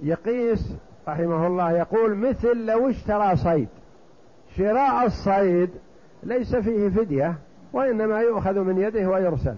يقيس 0.00 0.76
رحمه 1.08 1.46
الله 1.46 1.72
يقول 1.72 2.16
مثل 2.16 2.66
لو 2.66 2.90
اشترى 2.90 3.36
صيد. 3.36 3.68
شراء 4.56 5.06
الصيد 5.06 5.70
ليس 6.22 6.56
فيه 6.56 6.88
فدية 6.88 7.34
وإنما 7.72 8.20
يؤخذ 8.20 8.58
من 8.58 8.78
يده 8.78 9.08
ويرسل. 9.08 9.54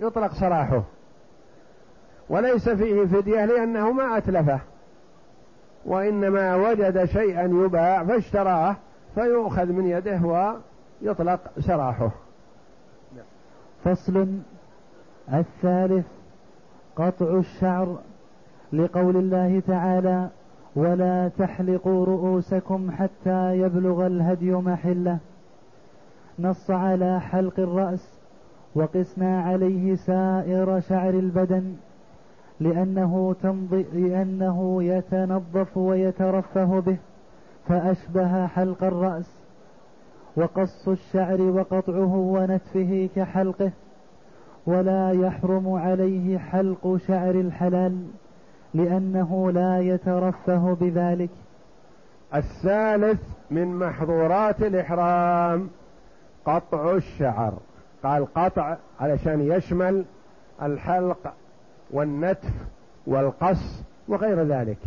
يطلق 0.00 0.34
سراحه. 0.34 0.82
وليس 2.28 2.68
فيه 2.68 3.04
فدية 3.04 3.44
لأنه 3.44 3.92
ما 3.92 4.16
أتلفه. 4.16 4.60
وإنما 5.84 6.56
وجد 6.56 7.04
شيئا 7.04 7.44
يباع 7.44 8.04
فاشتراه 8.04 8.76
فيؤخذ 9.14 9.66
من 9.66 9.86
يده 9.86 10.20
ويطلق 11.02 11.40
سراحه. 11.58 12.10
فصل 13.84 14.26
الثالث 15.32 16.06
قطع 16.96 17.38
الشعر 17.38 17.98
لقول 18.72 19.16
الله 19.16 19.62
تعالى 19.66 20.28
ولا 20.76 21.30
تحلقوا 21.38 22.06
رؤوسكم 22.06 22.90
حتى 22.90 23.58
يبلغ 23.58 24.06
الهدي 24.06 24.52
محلة 24.52 25.18
نص 26.38 26.70
على 26.70 27.20
حلق 27.20 27.60
الرأس 27.60 28.19
وقسنا 28.74 29.42
عليه 29.42 29.94
سائر 29.94 30.80
شعر 30.80 31.14
البدن 31.14 31.74
لأنه, 32.60 33.36
تمضي 33.42 33.82
لأنه 33.82 34.82
يتنظف 34.82 35.76
ويترفه 35.76 36.80
به 36.80 36.96
فأشبه 37.68 38.46
حلق 38.46 38.84
الرأس 38.84 39.30
وقص 40.36 40.88
الشعر 40.88 41.40
وقطعه 41.40 42.14
ونتفه 42.14 43.08
كحلقه 43.16 43.70
ولا 44.66 45.10
يحرم 45.10 45.68
عليه 45.68 46.38
حلق 46.38 46.96
شعر 47.06 47.34
الحلال 47.34 48.06
لأنه 48.74 49.52
لا 49.52 49.80
يترفه 49.80 50.76
بذلك. 50.80 51.30
الثالث 52.34 53.20
من 53.50 53.78
محظورات 53.78 54.62
الإحرام 54.62 55.68
قطع 56.44 56.92
الشعر. 56.92 57.52
قال 58.02 58.34
قطع 58.34 58.76
علشان 59.00 59.40
يشمل 59.40 60.04
الحلق 60.62 61.34
والنتف 61.90 62.52
والقص 63.06 63.82
وغير 64.08 64.42
ذلك. 64.42 64.78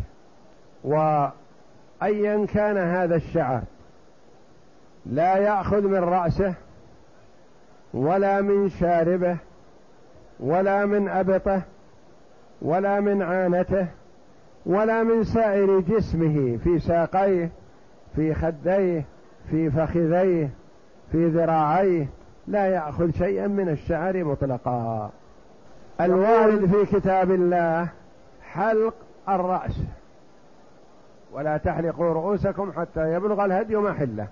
وأيا 0.84 2.45
كان 2.45 2.78
هذا 2.78 3.15
الشعر 3.15 3.62
لا 5.06 5.38
يأخذ 5.38 5.82
من 5.82 5.99
رأسه 5.99 6.54
ولا 7.93 8.41
من 8.41 8.69
شاربه 8.69 9.38
ولا 10.39 10.86
من 10.86 11.10
أبطه 11.10 11.62
ولا 12.62 12.99
من 12.99 13.21
عانته 13.21 13.88
ولا 14.65 15.04
من 15.04 15.23
سائر 15.23 15.80
جسمه 15.80 16.58
في 16.58 16.80
ساقيه 16.80 17.49
في 18.15 18.34
خديه 18.34 19.06
في 19.49 19.71
فخذيه 19.71 20.49
في 21.12 21.28
ذراعيه 21.28 22.08
لا 22.47 22.65
يأخذ 22.65 23.12
شيئا 23.12 23.47
من 23.47 23.69
الشعر 23.69 24.23
مطلقا. 24.23 25.10
الوارد 26.01 26.65
في 26.65 26.99
كتاب 26.99 27.32
الله 27.32 27.88
حلق 28.41 28.93
الرأس. 29.29 29.79
ولا 31.34 31.58
تحلقوا 31.58 32.13
رؤوسكم 32.13 32.71
حتى 32.71 33.13
يبلغ 33.13 33.45
الهدي 33.45 33.75
محله. 33.75 34.27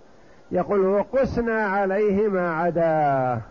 يقول 0.52 0.86
وقسنا 0.86 1.66
عليه 1.66 2.28
ما 2.28 2.56
عدا. 2.56 3.42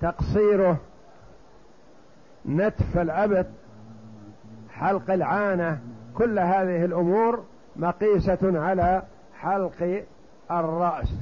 تقصيره 0.00 0.76
نتف 2.48 2.98
الأبط 2.98 3.46
حلق 4.72 5.10
العانة 5.10 5.78
كل 6.14 6.38
هذه 6.38 6.84
الأمور 6.84 7.44
مقيسة 7.76 8.38
على 8.60 9.02
حلق 9.40 10.04
الرأس. 10.50 11.12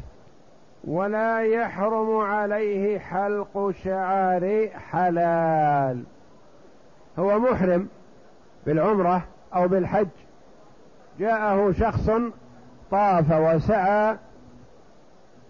ولا 0.86 1.40
يحرم 1.40 2.16
عليه 2.16 2.98
حلق 2.98 3.70
شعر 3.84 4.68
حلال. 4.90 6.02
هو 7.18 7.38
محرم 7.38 7.88
بالعمرة 8.66 9.24
أو 9.54 9.68
بالحج. 9.68 10.08
جاءه 11.18 11.72
شخص 11.72 12.10
طاف 12.90 13.32
وسعى 13.32 14.16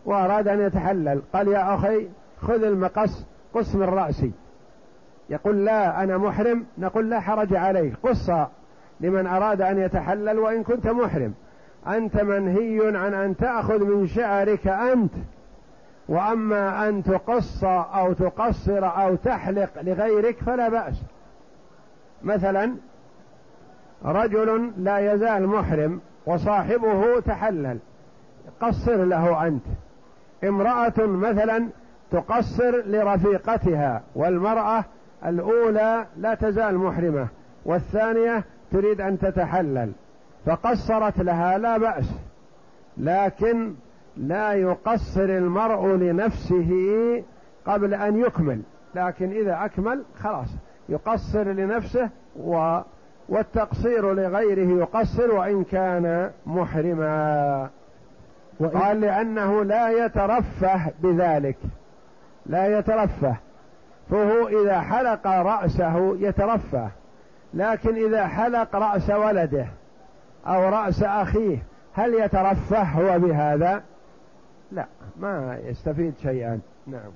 وأراد 0.04 0.48
أن 0.48 0.60
يتحلل. 0.60 1.22
قال 1.32 1.48
يا 1.48 1.74
أخي 1.74 2.08
خذ 2.40 2.64
المقص 2.64 3.24
قص 3.54 3.74
من 3.74 3.82
رأسي. 3.82 4.32
يقول 5.30 5.64
لا 5.64 6.02
أنا 6.02 6.18
محرم. 6.18 6.66
نقول 6.78 7.10
لا 7.10 7.20
حرج 7.20 7.54
عليك 7.54 7.94
قص 8.02 8.30
لمن 9.00 9.26
أراد 9.26 9.60
أن 9.60 9.78
يتحلل 9.78 10.38
وإن 10.38 10.62
كنت 10.62 10.86
محرم. 10.86 11.34
أنت 11.88 12.22
منهي 12.22 12.96
عن 12.96 13.14
أن 13.14 13.36
تأخذ 13.36 13.84
من 13.84 14.06
شعرك 14.06 14.66
أنت. 14.66 15.12
وأما 16.08 16.88
أن 16.88 17.02
تقص 17.02 17.64
أو 17.64 18.12
تقصر 18.12 18.86
أو 18.86 19.14
تحلق 19.14 19.70
لغيرك 19.82 20.38
فلا 20.38 20.68
بأس. 20.68 21.02
مثلا 22.22 22.74
رجل 24.04 24.72
لا 24.78 25.12
يزال 25.12 25.46
محرم 25.46 26.00
وصاحبه 26.26 27.20
تحلل 27.20 27.78
قصر 28.60 29.04
له 29.04 29.46
أنت. 29.46 29.64
امرأة 30.44 31.06
مثلا 31.06 31.68
تقصر 32.10 32.82
لرفيقتها 32.86 34.02
والمرأة 34.14 34.84
الأولى 35.26 36.06
لا 36.16 36.34
تزال 36.34 36.78
محرمة 36.78 37.28
والثانية 37.64 38.44
تريد 38.72 39.00
أن 39.00 39.18
تتحلل. 39.18 39.92
فقصرت 40.46 41.18
لها 41.18 41.58
لا 41.58 41.78
بأس 41.78 42.10
لكن 42.96 43.74
لا 44.16 44.52
يقصر 44.52 45.24
المرء 45.24 45.86
لنفسه 45.86 46.70
قبل 47.66 47.94
أن 47.94 48.20
يكمل 48.20 48.62
لكن 48.94 49.30
إذا 49.30 49.64
أكمل 49.64 50.04
خلاص 50.18 50.48
يقصر 50.88 51.42
لنفسه 51.42 52.08
و 52.36 52.80
والتقصير 53.28 54.14
لغيره 54.14 54.78
يقصر 54.78 55.34
وإن 55.34 55.64
كان 55.64 56.30
محرما. 56.46 57.68
قال 58.74 59.00
لأنه 59.00 59.64
لا 59.64 60.04
يترفه 60.04 60.92
بذلك 61.02 61.56
لا 62.46 62.78
يترفه 62.78 63.36
فهو 64.10 64.48
إذا 64.48 64.80
حلق 64.80 65.26
رأسه 65.26 66.16
يترفه 66.20 66.90
لكن 67.54 67.94
إذا 68.06 68.26
حلق 68.26 68.76
رأس 68.76 69.10
ولده 69.10 69.66
أو 70.46 70.68
رأس 70.68 71.02
أخيه 71.02 71.58
هل 71.94 72.14
يترفه 72.14 72.82
هو 72.82 73.18
بهذا؟ 73.18 73.82
لا 74.72 74.86
ما 75.20 75.58
يستفيد 75.64 76.14
شيئا. 76.22 76.60
نعم. 76.86 77.10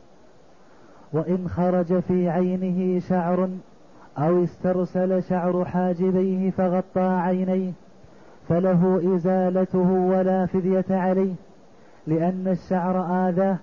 وإن 1.12 1.48
خرج 1.48 2.00
في 2.00 2.28
عينه 2.28 3.00
شعر 3.00 3.48
أو 4.18 4.44
استرسل 4.44 5.22
شعر 5.22 5.64
حاجبيه 5.64 6.50
فغطى 6.50 7.00
عينيه 7.00 7.72
فله 8.48 9.14
إزالته 9.16 9.90
ولا 9.90 10.46
فدية 10.46 10.84
عليه. 10.90 11.34
لأن 12.06 12.48
الشعر 12.48 13.28
آذاه 13.28 13.56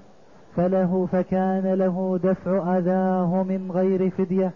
فله 0.55 1.07
فكان 1.11 1.73
له 1.73 2.19
دفع 2.23 2.77
أذاه 2.77 3.43
من 3.43 3.71
غير 3.71 4.09
فدية 4.09 4.51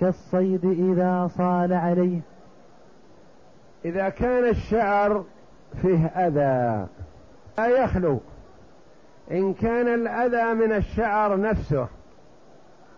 كالصيد 0.00 0.64
إذا 0.64 1.26
صال 1.26 1.72
عليه. 1.72 2.20
إذا 3.84 4.08
كان 4.08 4.48
الشعر 4.48 5.24
فيه 5.82 6.06
أذى 6.06 6.86
لا 7.58 7.66
يخلو. 7.66 8.20
إن 9.30 9.54
كان 9.54 9.94
الأذى 9.94 10.54
من 10.54 10.72
الشعر 10.72 11.40
نفسه 11.40 11.88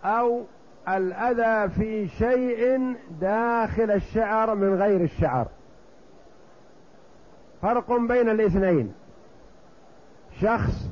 أو 0.05 0.45
الأذى 0.89 1.71
في 1.75 2.09
شيء 2.09 2.95
داخل 3.21 3.91
الشعر 3.91 4.55
من 4.55 4.75
غير 4.75 5.01
الشعر. 5.01 5.47
فرق 7.63 7.93
بين 7.93 8.29
الاثنين. 8.29 8.93
شخص 10.41 10.91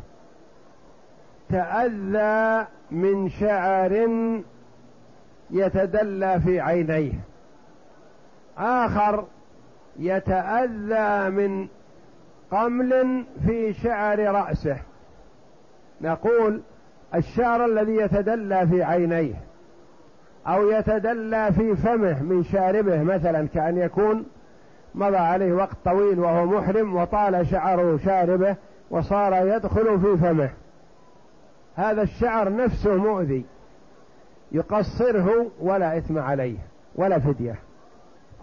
تأذى 1.49 2.67
من 2.91 3.29
شعر 3.29 4.09
يتدلى 5.51 6.41
في 6.41 6.61
عينيه. 6.61 7.13
آخر 8.59 9.25
يتأذى 9.99 11.31
من 11.31 11.69
قمل 12.51 13.25
في 13.47 13.73
شعر 13.73 14.19
رأسه. 14.19 14.77
نقول 16.01 16.61
الشعر 17.15 17.65
الذي 17.65 17.97
يتدلى 17.97 18.67
في 18.67 18.83
عينيه 18.83 19.35
أو 20.47 20.71
يتدلى 20.71 21.53
في 21.53 21.77
فمه 21.77 22.23
من 22.23 22.45
شاربه 22.45 23.03
مثلا 23.03 23.49
كأن 23.49 23.79
يكون 23.79 24.27
مضى 24.95 25.17
عليه 25.17 25.53
وقت 25.53 25.77
طويل 25.85 26.19
وهو 26.19 26.47
محرم 26.47 26.97
وطال 26.97 27.47
شعر 27.47 27.99
شاربه 28.05 28.57
وصار 28.91 29.47
يدخل 29.47 30.01
في 30.01 30.17
فمه. 30.17 30.51
هذا 31.77 32.03
الشعر 32.03 32.57
نفسه 32.57 32.97
مؤذي 32.97 33.45
يقصره 34.53 35.47
ولا 35.61 35.99
إثم 35.99 36.19
عليه 36.19 36.59
ولا 36.95 37.19
فدية. 37.19 37.59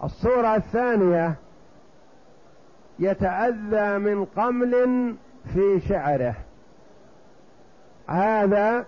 الصورة 0.04 0.56
الثانية 0.56 1.34
يتأذى 2.98 3.98
من 3.98 4.24
قمل 4.24 5.14
في 5.54 5.80
شعره. 5.88 6.34
هذا 8.08 8.86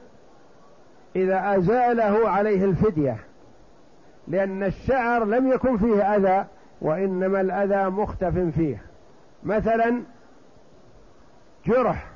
إذا 1.16 1.57
أزاله 1.57 2.29
عليه 2.29 2.64
الفدية 2.64 3.16
لأن 4.29 4.62
الشعر 4.62 5.24
لم 5.24 5.53
يكن 5.53 5.77
فيه 5.77 6.16
أذى 6.16 6.46
وإنما 6.81 7.40
الأذى 7.40 7.90
مختف 7.90 8.38
فيه. 8.38 8.83
مثلا 9.44 10.03
جرح 11.66 12.11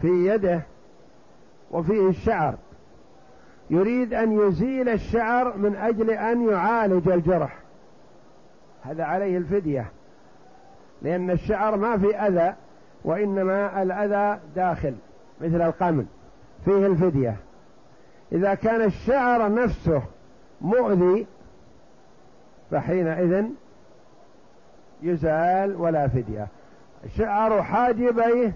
في 0.00 0.08
يده 0.08 0.62
وفيه 1.70 2.08
الشعر. 2.08 2.54
يريد 3.70 4.14
أن 4.14 4.32
يزيل 4.32 4.88
الشعر 4.88 5.56
من 5.56 5.76
أجل 5.76 6.10
أن 6.10 6.48
يعالج 6.48 7.08
الجرح. 7.08 7.56
هذا 8.82 9.04
عليه 9.04 9.38
الفدية. 9.38 9.86
لأن 11.02 11.30
الشعر 11.30 11.76
ما 11.76 11.98
في 11.98 12.16
أذى 12.16 12.54
وإنما 13.04 13.82
الأذى 13.82 14.40
داخل 14.56 14.94
مثل 15.40 15.62
القمل. 15.62 16.06
فيه 16.64 16.86
الفدية. 16.86 17.36
إذا 18.32 18.54
كان 18.54 18.82
الشعر 18.82 19.54
نفسه 19.54 20.02
مؤذي 20.60 21.26
فحينئذ 22.70 23.44
يزال 25.02 25.76
ولا 25.76 26.08
فدية. 26.08 26.46
شعر 27.16 27.62
حاجبيه 27.62 28.52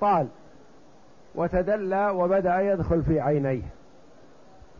طال. 0.00 0.26
وتدلى 1.34 2.10
وبدأ 2.10 2.60
يدخل 2.60 3.02
في 3.02 3.20
عينيه. 3.20 3.77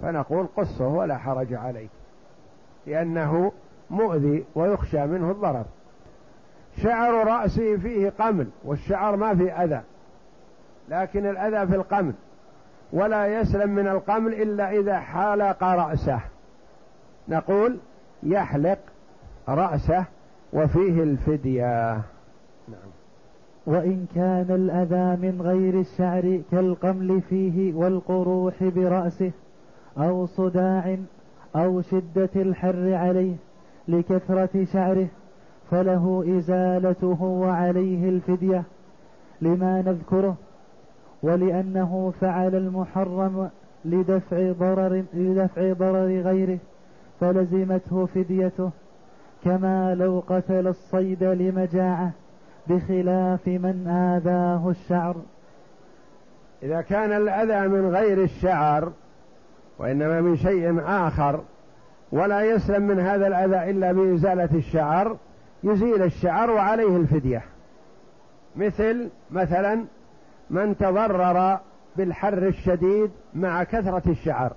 فنقول 0.03 0.47
قصه 0.57 0.87
ولا 0.89 1.19
حرج 1.19 1.55
عليك 1.55 1.91
لأنه 2.87 3.53
مؤذي 3.91 4.45
ويخشى 4.55 5.07
منه 5.07 5.31
الضرر. 5.31 5.65
شعر 6.83 7.27
رأسه 7.27 7.77
فيه 7.77 8.13
قمل 8.19 8.49
والشعر 8.65 9.17
ما 9.17 9.35
فيه 9.35 9.65
أذى 9.65 9.81
لكن 10.89 11.27
الأذى 11.27 11.67
في 11.67 11.77
القمل. 11.77 12.13
ولا 12.93 13.41
يسلم 13.41 13.71
من 13.71 13.89
القمل 13.89 14.35
إلا 14.35 14.71
إذا 14.71 14.99
حلق 15.01 15.65
رأسه. 15.65 16.21
نقول 17.29 17.79
يحلق 18.23 18.79
رأسه 19.49 20.05
وفيه 20.53 21.03
الفدية. 21.03 21.93
نعم. 22.69 22.91
وإن 23.67 24.07
كان 24.15 24.47
الأذى 24.51 25.27
من 25.27 25.43
غير 25.43 25.81
الشعر 25.81 26.41
كالقمل 26.51 27.21
فيه 27.21 27.75
والقروح 27.75 28.65
برأسه. 28.65 29.33
أو 29.99 30.27
صداع 30.27 30.97
أو 31.57 31.81
شدة 31.81 32.31
الحر 32.37 32.95
عليه 32.95 33.37
لكثرة 33.89 34.65
شعره 34.65 35.09
فله 35.71 36.25
إزالته 36.39 37.23
وعليه 37.23 38.09
الفدية 38.09 38.65
لما 39.41 39.83
نذكره 39.83 40.37
ولأنه 41.23 42.13
فعل 42.21 42.55
المحرم 42.55 43.51
لدفع 43.85 44.53
ضرر 44.53 45.05
لدفع 45.15 45.73
ضرر 45.73 46.21
غيره 46.21 46.59
فلزمته 47.21 48.07
فديته 48.07 48.71
كما 49.45 49.95
لو 49.95 50.23
قتل 50.29 50.67
الصيد 50.69 51.25
لمجاعة 51.25 52.11
بخلاف 52.67 53.47
من 53.47 53.89
آذاه 53.89 54.71
الشعر. 54.71 55.17
إذا 56.63 56.81
كان 56.81 57.13
الأذى 57.13 57.69
من 57.69 57.91
غير 57.91 58.23
الشعر 58.23 58.93
وإنما 59.79 60.21
من 60.21 60.37
شيء 60.37 60.81
آخر 60.87 61.41
ولا 62.13 62.43
يسلم 62.43 62.83
من 62.83 63.01
هذا 63.01 63.27
الأذى 63.27 63.71
إلا 63.71 63.93
بإزالة 63.93 64.49
الشعر 64.55 65.17
يزيل 65.65 66.03
الشعر 66.03 66.51
وعليه 66.51 66.97
الفدية. 66.97 67.43
مثل 68.57 69.11
مثلا 69.31 69.85
من 70.51 70.77
تضرر 70.77 71.59
بالحر 71.97 72.47
الشديد 72.47 73.11
مع 73.35 73.65
كثرة 73.65 74.03
الشعر 74.07 74.53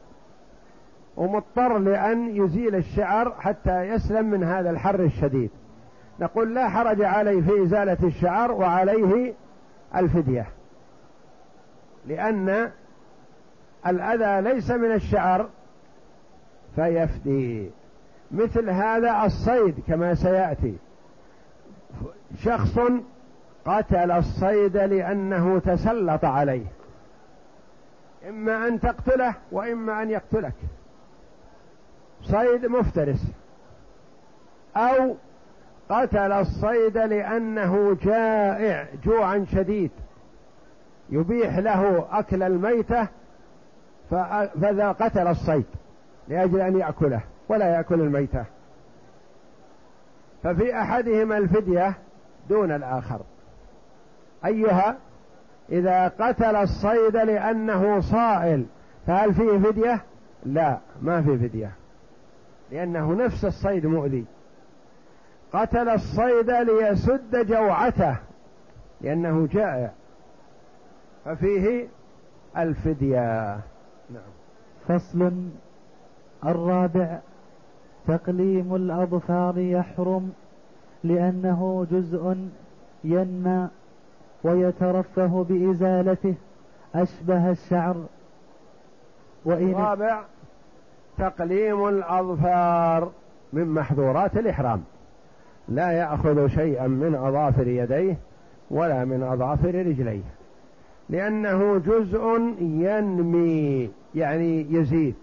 ومضطر 1.17 1.77
لأن 1.77 2.35
يزيل 2.35 2.75
الشعر 2.75 3.35
حتى 3.39 3.81
يسلم 3.81 4.25
من 4.25 4.43
هذا 4.43 4.69
الحر 4.69 4.99
الشديد. 4.99 5.49
نقول 6.19 6.55
لا 6.55 6.69
حرج 6.69 7.01
عليه 7.01 7.41
في 7.41 7.63
إزالة 7.63 7.97
الشعر 8.03 8.51
وعليه 8.51 9.33
الفدية 9.95 10.45
لأن 12.07 12.71
الأذى 13.87 14.53
ليس 14.53 14.71
من 14.71 14.91
الشعر 14.91 15.49
فيفدي. 16.75 17.69
مثل 18.31 18.69
هذا 18.69 19.25
الصيد 19.25 19.75
كما 19.87 20.15
سيأتي. 20.15 20.75
شخص 22.37 22.79
قتل 23.65 24.11
الصيد 24.11 24.77
لأنه 24.77 25.59
تسلط 25.59 26.25
عليه. 26.25 26.65
إما 28.29 28.67
أن 28.67 28.79
تقتله 28.79 29.35
وإما 29.51 30.01
أن 30.01 30.09
يقتلك. 30.09 30.53
صيد 32.23 32.65
مفترس. 32.65 33.31
أو 34.75 35.15
قتل 35.89 36.31
الصيد 36.31 36.97
لأنه 36.97 37.97
جائع 38.03 38.87
جوعا 39.03 39.45
شديد. 39.51 39.91
يبيح 41.09 41.57
له 41.57 42.07
أكل 42.11 42.43
الميتة 42.43 43.07
فذا 44.11 44.91
قتل 44.91 45.27
الصيد 45.27 45.65
لأجل 46.27 46.61
أن 46.61 46.79
يأكله 46.79 47.21
ولا 47.49 47.65
يأكل 47.65 48.01
الميتة. 48.01 48.45
ففي 50.43 50.79
أحدهما 50.79 51.37
الفدية 51.37 51.93
دون 52.49 52.71
الآخر. 52.71 53.19
أيها 54.45 54.97
إذا 55.69 56.07
قتل 56.07 56.55
الصيد 56.55 57.15
لأنه 57.15 57.99
صائل 57.99 58.65
فهل 59.07 59.33
فيه 59.33 59.57
فدية؟ 59.57 60.01
لا 60.45 60.77
ما 61.01 61.21
في 61.21 61.37
فدية. 61.37 61.71
لأنه 62.71 63.13
نفس 63.13 63.45
الصيد 63.45 63.85
مؤذي. 63.85 64.25
قتل 65.53 65.89
الصيد 65.89 66.49
ليسد 66.49 67.47
جوعته 67.47 68.15
لأنه 69.01 69.47
جائع. 69.51 69.91
ففيه 71.25 71.87
الفدية. 72.57 73.59
فصل 74.87 75.31
الرابع 76.45 77.19
تقليم 78.07 78.75
الأظفار 78.75 79.57
يحرم 79.57 80.31
لأنه 81.03 81.87
جزء 81.91 82.37
ينمى 83.03 83.67
ويترفه 84.43 85.45
بإزالته 85.49 86.35
أشبه 86.95 87.51
الشعر. 87.51 87.95
وإن 89.45 89.69
الرابع 89.69 90.21
تقليم 91.17 91.87
الأظفار 91.87 93.11
من 93.53 93.67
محظورات 93.67 94.37
الإحرام. 94.37 94.83
لا 95.69 95.91
يأخذ 95.91 96.47
شيئا 96.47 96.87
من 96.87 97.15
أظافر 97.15 97.67
يديه 97.67 98.17
ولا 98.71 99.05
من 99.05 99.23
أظافر 99.23 99.75
رجليه. 99.75 100.23
لأنه 101.11 101.77
جزء 101.77 102.39
ينمي 102.59 103.91
يعني 104.15 104.73
يزيد 104.73 105.15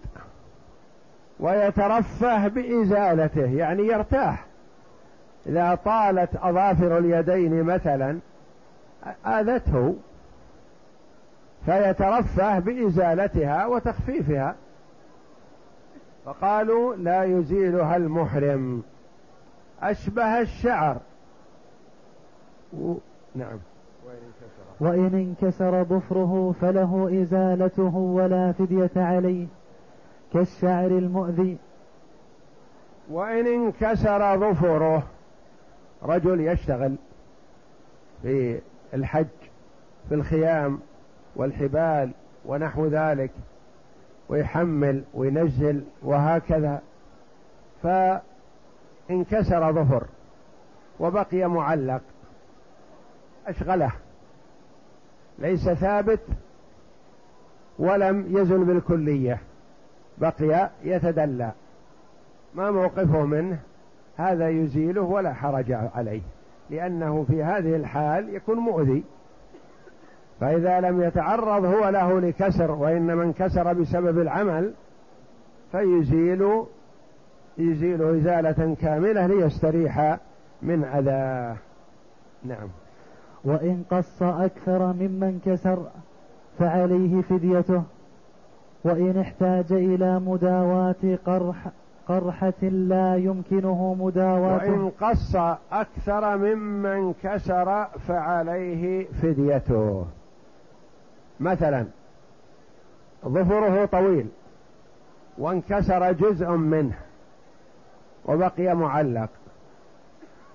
ويترفه 1.39 2.47
بإزالته 2.47 3.45
يعني 3.45 3.87
يرتاح. 3.87 4.45
إذا 5.47 5.75
طالت 5.75 6.35
أظافر 6.35 6.97
اليدين 6.97 7.63
مثلا 7.63 8.19
آذته 9.25 9.95
فيترفه 11.65 12.59
بإزالتها 12.59 13.65
وتخفيفها. 13.65 14.55
فقالوا 16.25 16.95
لا 16.95 17.23
يزيلها 17.23 17.95
المحرم. 17.95 18.83
أشبه 19.81 20.39
الشعر. 20.41 20.97
و... 22.73 22.93
نعم. 23.35 23.59
وإن 24.79 25.35
انكسر 25.41 25.83
ظفره 25.83 26.55
فله 26.61 27.21
إزالته 27.21 27.95
ولا 27.95 28.51
فدية 28.51 28.91
عليه 28.95 29.47
كالشعر 30.33 30.87
المؤذي. 30.87 31.57
وإن 33.09 33.47
انكسر 33.47 34.39
ظفره 34.39 35.03
رجل 36.03 36.39
يشتغل 36.39 36.95
في 38.21 38.59
الحج 38.93 39.27
في 40.09 40.15
الخيام 40.15 40.79
والحبال 41.35 42.11
ونحو 42.45 42.85
ذلك 42.85 43.31
ويحمل 44.29 45.03
وينزل 45.13 45.83
وهكذا. 46.03 46.81
فانكسر 47.83 49.73
ظفر 49.73 50.05
وبقي 50.99 51.49
معلق 51.49 52.01
أشغله. 53.47 53.91
ليس 55.39 55.69
ثابت 55.69 56.19
ولم 57.79 58.25
يزل 58.37 58.63
بالكلية 58.63 59.41
بقي 60.17 60.69
يتدلى. 60.83 61.51
ما 62.55 62.71
موقفه 62.71 63.25
منه؟ 63.25 63.59
هذا 64.17 64.49
يزيله 64.49 65.01
ولا 65.01 65.33
حرج 65.33 65.71
عليه 65.71 66.21
لأنه 66.69 67.23
في 67.23 67.43
هذه 67.43 67.75
الحال 67.75 68.35
يكون 68.35 68.57
مؤذي. 68.57 69.03
فإذا 70.39 70.79
لم 70.79 71.01
يتعرض 71.01 71.65
هو 71.65 71.89
له 71.89 72.19
لكسر 72.19 72.71
وإنما 72.71 73.23
انكسر 73.23 73.73
بسبب 73.73 74.19
العمل 74.19 74.73
فيزيل 75.71 76.63
يزيل 77.57 78.03
إزالة 78.03 78.75
كاملة 78.81 79.27
ليستريح 79.27 80.17
من 80.61 80.83
أذاه. 80.83 81.57
نعم. 82.43 82.67
وإن 83.43 83.83
قص 83.91 84.23
أكثر 84.23 84.93
ممن 84.93 85.39
كسر 85.45 85.83
فعليه 86.59 87.21
فديته 87.21 87.83
وإن 88.83 89.19
احتاج 89.19 89.71
إلى 89.71 90.19
مداواة 90.19 91.17
قرح 91.25 91.67
قرحة 92.07 92.63
لا 92.63 93.15
يمكنه 93.15 93.95
مداواته 93.99 94.71
وإن 94.71 94.89
قص 94.89 95.35
أكثر 95.71 96.37
ممن 96.37 97.13
كسر 97.23 97.85
فعليه 97.85 99.07
فديته. 99.07 100.05
مثلا 101.39 101.85
ظفره 103.25 103.85
طويل 103.85 104.27
وانكسر 105.37 106.11
جزء 106.11 106.49
منه 106.49 106.95
وبقي 108.25 108.75
معلق. 108.75 109.29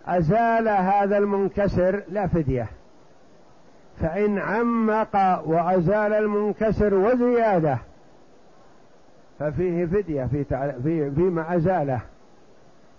أزال 0.06 0.68
هذا 0.68 1.18
المنكسر 1.18 2.02
لا 2.08 2.26
فدية. 2.26 2.66
فإن 4.00 4.38
عمق 4.38 5.42
وأزال 5.46 6.12
المنكسر 6.12 6.94
وزيادة 6.94 7.78
ففيه 9.38 9.86
فدية 9.86 10.24
في 10.24 10.44
في 10.82 11.10
فيما 11.10 11.56
أزاله. 11.56 12.00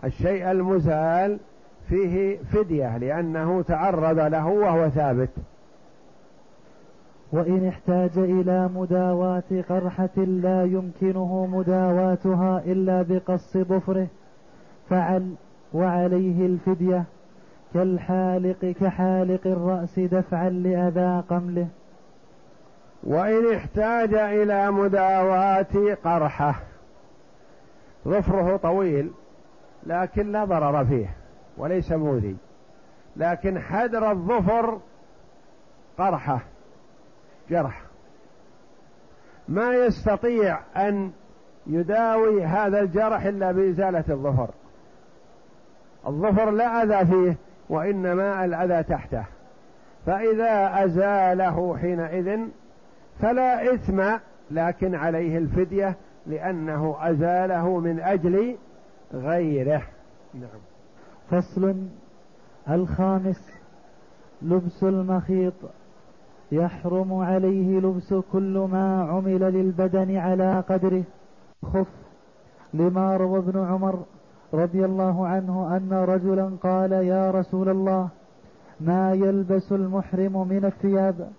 الشيء 0.04 0.52
المزال 0.52 1.39
فيه 1.89 2.38
فدية 2.54 2.98
لأنه 2.98 3.62
تعرض 3.62 4.20
له 4.20 4.48
وهو 4.48 4.89
ثابت. 4.89 5.30
وإن 7.32 7.68
احتاج 7.68 8.18
إلى 8.18 8.70
مداواة 8.76 9.44
قرحة 9.70 10.18
لا 10.18 10.63
يمكنه 10.63 11.46
مداواتها 11.46 12.62
إلا 12.65 13.02
بقص 13.02 13.58
ظفره 13.58 14.08
فعل 14.89 15.34
وعليه 15.73 16.45
الفدية 16.45 17.04
كالحالق 17.73 18.65
كحالق 18.65 19.47
الرأس 19.47 19.99
دفعا 19.99 20.49
لأذى 20.49 21.23
قمله. 21.30 21.67
وإن 23.04 23.56
احتاج 23.56 24.13
إلى 24.13 24.71
مداواة 24.71 25.95
قرحة. 26.04 26.56
ظفره 28.08 28.58
طويل 28.58 29.12
لكن 29.86 30.32
لا 30.32 30.45
ضرر 30.45 30.86
فيه 30.86 31.15
وليس 31.58 31.91
مؤذي 31.91 32.38
لكن 33.15 33.60
حدر 33.60 34.12
الظفر 34.12 34.80
قرحة 35.97 36.39
جرح. 37.49 37.82
ما 39.47 39.73
يستطيع 39.73 40.60
أن 40.78 41.12
يداوي 41.67 42.43
هذا 42.43 42.80
الجرح 42.80 43.23
إلا 43.23 43.51
بإزالة 43.51 44.04
الظفر. 44.10 44.49
الظفر 46.08 46.52
لا 46.52 46.84
أذى 46.84 47.06
فيه 47.06 47.38
وإنما 47.70 48.46
الأذى 48.46 48.84
تحته. 48.84 49.26
فإذا 50.06 50.84
أزاله 50.86 51.78
حينئذ 51.78 52.39
فلا 53.20 53.74
إثم 53.74 54.04
لكن 54.52 54.96
عليه 54.96 55.38
الفدية 55.38 55.96
لأنه 56.26 56.96
أزاله 57.00 57.80
من 57.80 58.00
أجل 58.00 58.58
غيره. 59.13 59.82
نعم. 60.34 60.62
فصل 61.30 61.76
الخامس 62.70 63.52
لبس 64.41 64.84
المخيط. 64.84 65.54
يحرم 66.52 67.13
عليه 67.13 67.80
لبس 67.80 68.13
كل 68.32 68.68
ما 68.72 69.04
عمل 69.04 69.39
للبدن 69.39 70.18
على 70.18 70.63
قدره. 70.70 71.04
خف 71.63 71.88
لما 72.74 73.18
روى 73.18 73.39
ابن 73.39 73.65
عمر 73.65 74.04
رضي 74.56 74.86
الله 74.86 75.28
عنه 75.28 75.78
أن 75.78 75.94
رجلا 75.94 76.52
قال 76.63 76.91
يا 76.91 77.32
رسول 77.32 77.70
الله 77.70 78.10
ما 78.80 79.13
يلبس 79.13 79.72
المحرم 79.72 80.48
من 80.48 80.65
الثياب؟ 80.65 81.30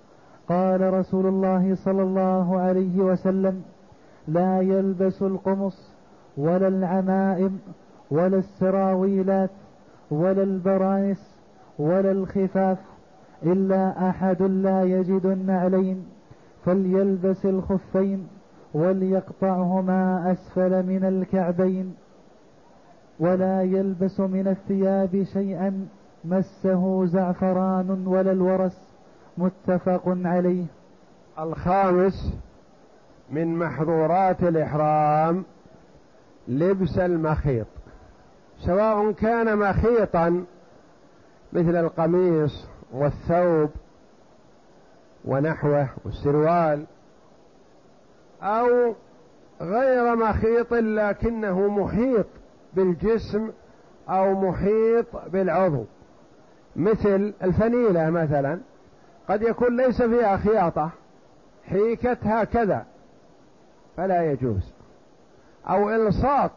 قال 0.49 0.95
رسول 0.95 1.27
الله 1.27 1.75
صلى 1.75 2.03
الله 2.03 2.61
عليه 2.61 3.01
وسلم 3.01 3.63
لا 4.29 4.61
يلبس 4.61 5.23
القمص 5.23 5.93
ولا 6.37 6.69
العمائم 6.69 7.59
ولا 8.11 8.39
السراويلات 8.39 9.51
ولا 10.11 10.43
البرانس 10.43 11.37
ولا 11.79 12.11
الخفاف 12.13 12.79
إلا 13.43 14.09
أحد 14.09 14.43
لا 14.43 14.83
يجد 14.83 15.27
النعلين 15.27 16.07
فليلبس 16.65 17.47
الخفين 17.47 18.27
وليقطعهما 18.75 20.33
أسفل 20.33 20.87
من 20.87 21.05
الكعبين. 21.05 21.95
ولا 23.21 23.63
يلبس 23.63 24.21
من 24.21 24.49
الثياب 24.49 25.25
شيئا 25.33 25.89
مسه 26.25 27.07
زعفران 27.07 28.07
ولا 28.07 28.33
الورس 28.33 28.79
متفق 29.39 30.03
عليه. 30.07 30.65
الخامس 31.39 32.33
من 33.31 33.59
محظورات 33.59 34.43
الإحرام 34.43 35.45
لبس 36.49 36.99
المخيط. 36.99 37.67
سواء 38.59 39.13
كان 39.13 39.59
مخيطا 39.59 40.45
مثل 41.53 41.77
القميص 41.77 42.67
والثوب 42.93 43.71
ونحوه 45.25 45.89
والسروال 46.05 46.85
أو 48.43 48.95
غير 49.61 50.17
مخيط 50.17 50.75
لكنه 50.75 51.69
محيط. 51.69 52.27
بالجسم 52.75 53.51
أو 54.09 54.51
محيط 54.51 55.07
بالعضو. 55.33 55.85
مثل 56.77 57.35
الفنيلة 57.43 58.11
مثلا 58.11 58.61
قد 59.29 59.43
يكون 59.43 59.77
ليس 59.77 60.03
فيها 60.03 60.37
خياطة 60.37 60.91
حيكت 61.69 62.19
هكذا 62.23 62.87
فلا 63.97 64.33
يجوز. 64.33 64.73
أو 65.69 65.91
إلصاق 65.91 66.53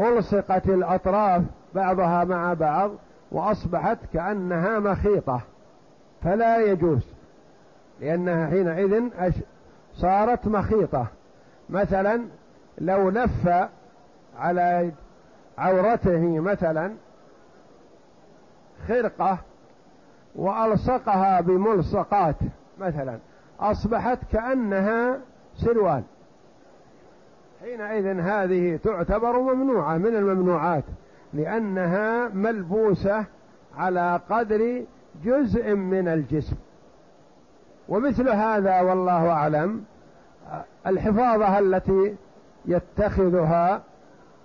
ألصقت 0.00 0.66
الأطراف 0.66 1.42
بعضها 1.74 2.24
مع 2.24 2.54
بعض 2.54 2.90
وأصبحت 3.32 3.98
كأنها 4.12 4.78
مخيطة 4.78 5.40
فلا 6.22 6.58
يجوز 6.58 7.06
لأنها 8.00 8.46
حينئذ 8.46 9.10
صارت 9.94 10.46
مخيطة. 10.46 11.06
مثلا 11.70 12.24
لو 12.78 13.10
لف 13.10 13.48
على 14.38 14.92
عورته 15.60 16.40
مثلا 16.40 16.92
خرقة 18.88 19.38
وألصقها 20.36 21.40
بملصقات 21.40 22.36
مثلا 22.78 23.18
أصبحت 23.60 24.18
كأنها 24.32 25.18
سروال. 25.56 26.02
حينئذ 27.60 28.20
هذه 28.20 28.78
تعتبر 28.84 29.40
ممنوعة 29.40 29.96
من 29.96 30.16
الممنوعات 30.16 30.84
لأنها 31.34 32.28
ملبوسة 32.28 33.24
على 33.76 34.20
قدر 34.30 34.82
جزء 35.24 35.74
من 35.74 36.08
الجسم. 36.08 36.56
ومثل 37.88 38.28
هذا 38.28 38.80
والله 38.80 39.30
أعلم 39.30 39.84
الحفاظة 40.86 41.58
التي 41.58 42.16
يتخذها 42.64 43.82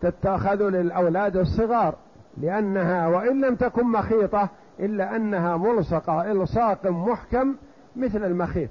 تتخذ 0.06 0.70
للأولاد 0.70 1.38
الصغار 1.38 1.96
لأنها 2.38 3.08
وإن 3.08 3.46
لم 3.46 3.56
تكن 3.56 3.86
مخيطة 3.86 4.50
إلا 4.80 5.16
أنها 5.16 5.58
ملصقة 5.58 6.32
إلصاق 6.32 6.88
محكم 6.88 7.56
مثل 7.96 8.24
المخيط. 8.24 8.70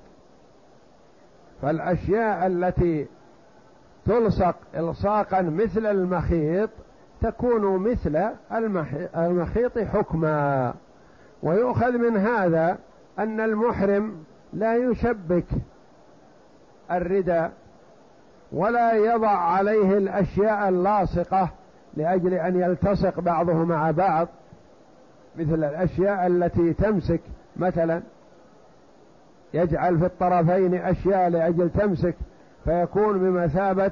فالأشياء 1.63 2.47
التي 2.47 3.07
تلصق 4.07 4.57
إلصاقا 4.77 5.43
مثل 5.43 5.87
المخيط 5.87 6.71
تكون 7.21 7.77
مثل 7.77 8.17
المخيط 9.17 9.79
حكما. 9.79 10.75
ويؤخذ 11.43 11.99
من 11.99 12.17
هذا 12.17 12.79
أن 13.19 13.41
المحرم 13.41 14.25
لا 14.53 14.77
يشبك 14.77 15.47
الردى 16.91 17.49
ولا 18.55 18.93
يضع 18.93 19.29
عليه 19.39 19.99
الأشياء 19.99 20.69
اللاصقة 20.69 21.49
لأجل 21.97 22.35
أن 22.35 22.61
يلتصق 22.61 23.21
بعضه 23.21 23.65
مع 23.65 23.91
بعض 23.91 24.29
مثل 25.37 25.55
الأشياء 25.55 26.27
التي 26.27 26.73
تمسك 26.73 27.21
مثلا 27.57 28.03
يجعل 29.55 29.99
في 29.99 30.07
الطرفين 30.07 30.75
أشياء 30.75 31.29
لأجل 31.29 31.71
تمسك 31.71 32.15
فيكون 32.65 33.19
بمثابة 33.19 33.91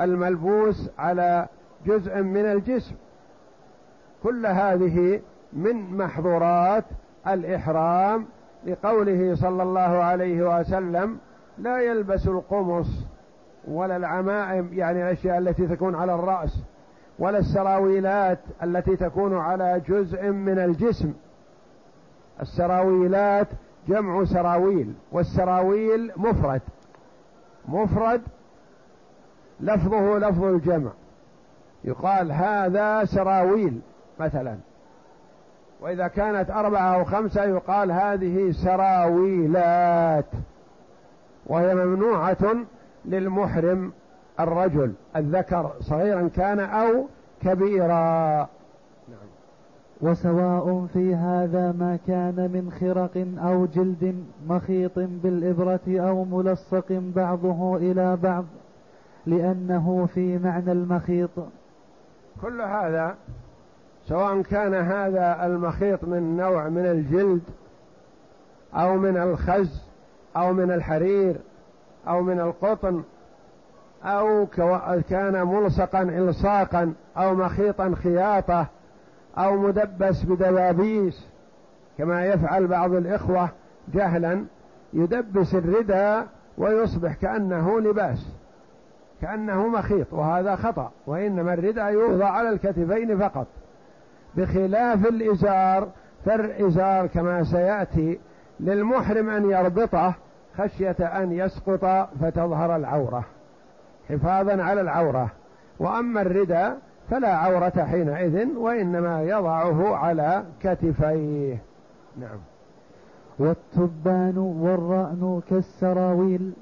الملبوس 0.00 0.90
على 0.98 1.46
جزء 1.86 2.22
من 2.22 2.44
الجسم. 2.44 2.94
كل 4.22 4.46
هذه 4.46 5.20
من 5.52 5.96
محظورات 5.96 6.84
الإحرام 7.28 8.26
لقوله 8.66 9.34
صلى 9.34 9.62
الله 9.62 9.80
عليه 9.80 10.60
وسلم 10.60 11.18
لا 11.58 11.80
يلبس 11.80 12.26
القمص 12.26 12.86
ولا 13.68 13.96
العمائم 13.96 14.70
يعني 14.72 15.02
الأشياء 15.02 15.38
التي 15.38 15.66
تكون 15.66 15.94
على 15.94 16.14
الرأس 16.14 16.58
ولا 17.18 17.38
السراويلات 17.38 18.38
التي 18.62 18.96
تكون 18.96 19.38
على 19.38 19.82
جزء 19.88 20.30
من 20.30 20.58
الجسم. 20.58 21.12
السراويلات 22.40 23.46
جمع 23.88 24.24
سراويل 24.24 24.94
والسراويل 25.12 26.12
مفرد. 26.16 26.60
مفرد 27.68 28.22
لفظه 29.60 30.18
لفظ 30.18 30.44
الجمع. 30.44 30.90
يقال 31.84 32.32
هذا 32.32 33.04
سراويل 33.04 33.80
مثلا. 34.20 34.56
وإذا 35.80 36.08
كانت 36.08 36.50
أربعة 36.50 36.94
أو 36.94 37.04
خمسة 37.04 37.44
يقال 37.44 37.92
هذه 37.92 38.50
سراويلات. 38.52 40.24
وهي 41.46 41.74
ممنوعة 41.74 42.36
للمحرم 43.04 43.92
الرجل 44.40 44.92
الذكر 45.16 45.72
صغيرا 45.80 46.28
كان 46.28 46.60
أو 46.60 47.06
كبيرا 47.42 48.36
نعم. 49.08 49.28
وسواء 50.00 50.86
في 50.92 51.14
هذا 51.14 51.72
ما 51.72 51.98
كان 52.06 52.34
من 52.36 52.72
خرق 52.80 53.26
أو 53.48 53.66
جلد 53.66 54.24
مخيط 54.46 54.98
بالإبرة 54.98 55.80
أو 55.88 56.24
ملصق 56.24 57.02
بعضه 57.16 57.76
إلى 57.76 58.16
بعض 58.16 58.44
لأنه 59.26 60.08
في 60.14 60.38
معنى 60.38 60.72
المخيط 60.72 61.30
كل 62.42 62.60
هذا 62.60 63.14
سواء 64.06 64.42
كان 64.42 64.74
هذا 64.74 65.46
المخيط 65.46 66.04
من 66.04 66.36
نوع 66.36 66.68
من 66.68 66.86
الجلد 66.86 67.42
أو 68.74 68.96
من 68.96 69.16
الخز 69.16 69.82
أو 70.36 70.52
من 70.52 70.70
الحرير 70.70 71.36
أو 72.08 72.22
من 72.22 72.40
القطن 72.40 73.02
أو 74.04 74.46
كان 75.10 75.46
ملصقا 75.46 76.02
إلصاقا 76.02 76.92
أو 77.16 77.34
مخيطا 77.34 77.94
خياطة 78.02 78.66
أو 79.38 79.56
مدبس 79.56 80.24
بدبابيس 80.24 81.26
كما 81.98 82.26
يفعل 82.26 82.66
بعض 82.66 82.94
الإخوة 82.94 83.48
جهلا 83.94 84.44
يدبس 84.92 85.54
الردى 85.54 86.26
ويصبح 86.58 87.14
كأنه 87.14 87.80
لباس 87.80 88.26
كأنه 89.22 89.68
مخيط 89.68 90.12
وهذا 90.12 90.56
خطأ 90.56 90.90
وإنما 91.06 91.54
الردى 91.54 91.80
يوضع 91.80 92.30
على 92.30 92.48
الكتفين 92.48 93.18
فقط. 93.18 93.46
بخلاف 94.36 95.06
الإزار 95.06 95.88
فالإزار 96.24 97.06
كما 97.06 97.44
سيأتي 97.44 98.18
للمحرم 98.60 99.30
أن 99.30 99.50
يربطه 99.50 100.14
خشية 100.58 100.96
أن 101.00 101.32
يسقط 101.32 102.08
فتظهر 102.20 102.76
العورة. 102.76 103.24
حفاظا 104.08 104.62
على 104.62 104.80
العورة. 104.80 105.30
وأما 105.78 106.22
الردى 106.22 106.70
فلا 107.10 107.36
عورة 107.36 107.84
حينئذ 107.84 108.56
وإنما 108.56 109.22
يضعه 109.22 109.96
على 109.96 110.44
كتفيه. 110.62 111.58
نعم. 112.16 112.38
والتبان 113.38 114.38
والرأن 114.38 115.42
كالسراويل 115.50 116.52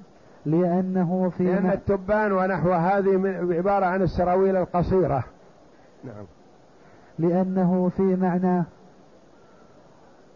لأنه 0.47 1.33
في 1.37 1.45
لأن 1.45 1.71
التبان 1.71 2.33
ونحو 2.33 2.73
هذه 2.73 3.39
عبارة 3.51 3.87
عن 3.87 4.03
السراويل 4.03 4.57
القصيرة. 4.57 5.25
نعم. 6.05 6.25
لأنه 7.19 7.91
في 7.97 8.03
معناه 8.03 8.65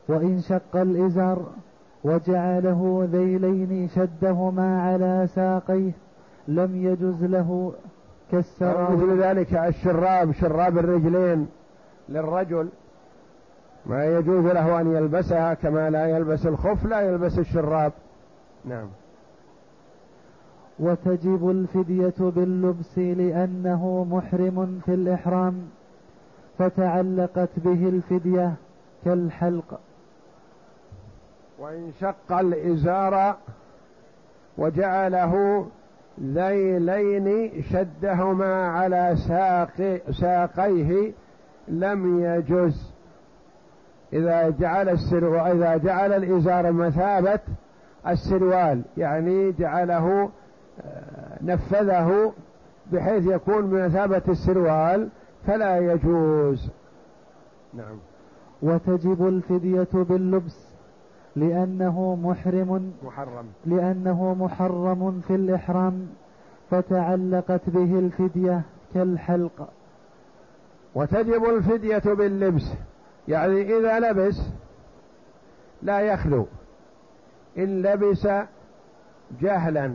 وإن 0.09 0.41
شق 0.41 0.77
الإزار 0.77 1.47
وجعله 2.05 3.09
ذيلين 3.13 3.89
شدهما 3.89 4.83
على 4.83 5.27
ساقيه 5.35 5.93
لم 6.49 6.77
يجز 6.77 7.25
له 7.25 7.73
كالسراويل 8.33 8.99
مثل 8.99 9.23
ذلك 9.23 9.55
الشراب 9.55 10.33
شراب 10.33 10.79
الرجلين 10.79 11.49
للرجل. 12.09 12.69
ما 13.87 14.05
يجوز 14.05 14.45
له 14.45 14.81
أن 14.81 14.95
يلبسها 14.95 15.55
كما 15.55 15.91
لا 15.91 16.07
يلبس 16.07 16.47
الخف 16.47 16.85
لا 16.85 17.01
يلبس 17.01 17.39
الشراب. 17.39 17.93
نعم. 18.65 18.89
وتجب 20.79 21.51
الفدية 21.51 22.15
باللبس 22.21 22.99
لأنه 22.99 24.07
محرم 24.11 24.81
في 24.85 24.95
الإحرام 24.95 25.63
فتعلقت 26.59 27.51
به 27.57 27.89
الفدية 27.89 28.55
كالحلق. 29.05 29.81
وإن 31.61 31.93
شق 32.01 32.33
الإزار 32.33 33.37
وجعله 34.59 35.67
ذيلين 36.21 37.63
شدهما 37.63 38.69
على 38.69 39.17
ساق 39.29 40.01
ساقيه 40.11 41.13
لم 41.69 42.21
يجز. 42.25 42.93
إذا 44.13 44.51
جعل 44.51 44.89
السرو 44.89 45.37
إذا 45.39 45.77
جعل 45.77 46.13
الإزار 46.13 46.73
مثابة 46.73 47.41
السروال 48.07 48.83
يعني 48.97 49.53
جعله 49.53 50.31
آه، 50.81 51.39
نفذه 51.43 52.33
بحيث 52.93 53.27
يكون 53.27 53.71
بمثابة 53.71 54.23
السروال 54.29 55.09
فلا 55.47 55.79
يجوز. 55.79 56.71
نعم. 57.75 57.99
وتجب 58.63 59.29
الفدية 59.29 59.89
باللبس. 59.93 60.70
لأنه 61.41 62.19
محرم. 62.23 62.93
محرم. 63.05 63.47
لأنه 63.67 64.35
محرم 64.35 65.21
في 65.27 65.35
الإحرام 65.35 66.09
فتعلقت 66.71 67.71
به 67.71 67.99
الفدية 67.99 68.63
كالحلق. 68.95 69.69
وتجب 70.95 71.45
الفدية 71.45 72.15
باللبس. 72.15 72.73
يعني 73.29 73.79
إذا 73.79 73.99
لبس 73.99 74.41
لا 75.83 76.01
يخلو. 76.01 76.47
إن 77.59 77.83
لبس 77.83 78.29
جهلا 79.41 79.95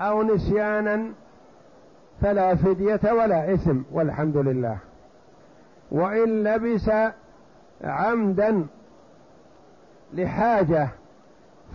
أو 0.00 0.22
نسيانا 0.22 1.12
فلا 2.20 2.54
فدية 2.54 3.12
ولا 3.12 3.54
إثم 3.54 3.78
والحمد 3.92 4.36
لله. 4.36 4.78
وإن 5.90 6.44
لبس 6.44 6.90
عمدا 7.84 8.66
لحاجة 10.12 10.88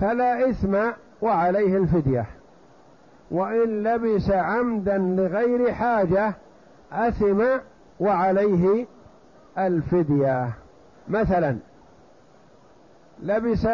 فلا 0.02 0.50
إثم 0.50 0.78
وعليه 1.22 1.78
الفدية. 1.78 2.26
وإن 3.32 3.84
لبس 3.84 4.32
عمدا 4.32 4.98
لغير 4.98 5.74
حاجة 5.74 6.34
أثم 6.92 7.44
وعليه 8.00 8.86
الفدية. 9.58 10.50
مثلا 11.08 11.58
لبس 13.24 13.68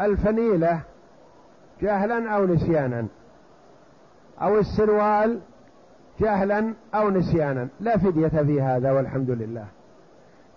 الفنيلة 0.00 0.80
جهلا 1.82 2.30
أو 2.30 2.46
نسيانا 2.46 3.06
أو 4.42 4.58
السروال 4.58 5.40
جهلا 6.20 6.74
أو 6.94 7.10
نسيانا 7.10 7.68
لا 7.80 7.98
فدية 7.98 8.28
في 8.28 8.62
هذا 8.62 8.92
والحمد 8.92 9.30
لله. 9.30 9.66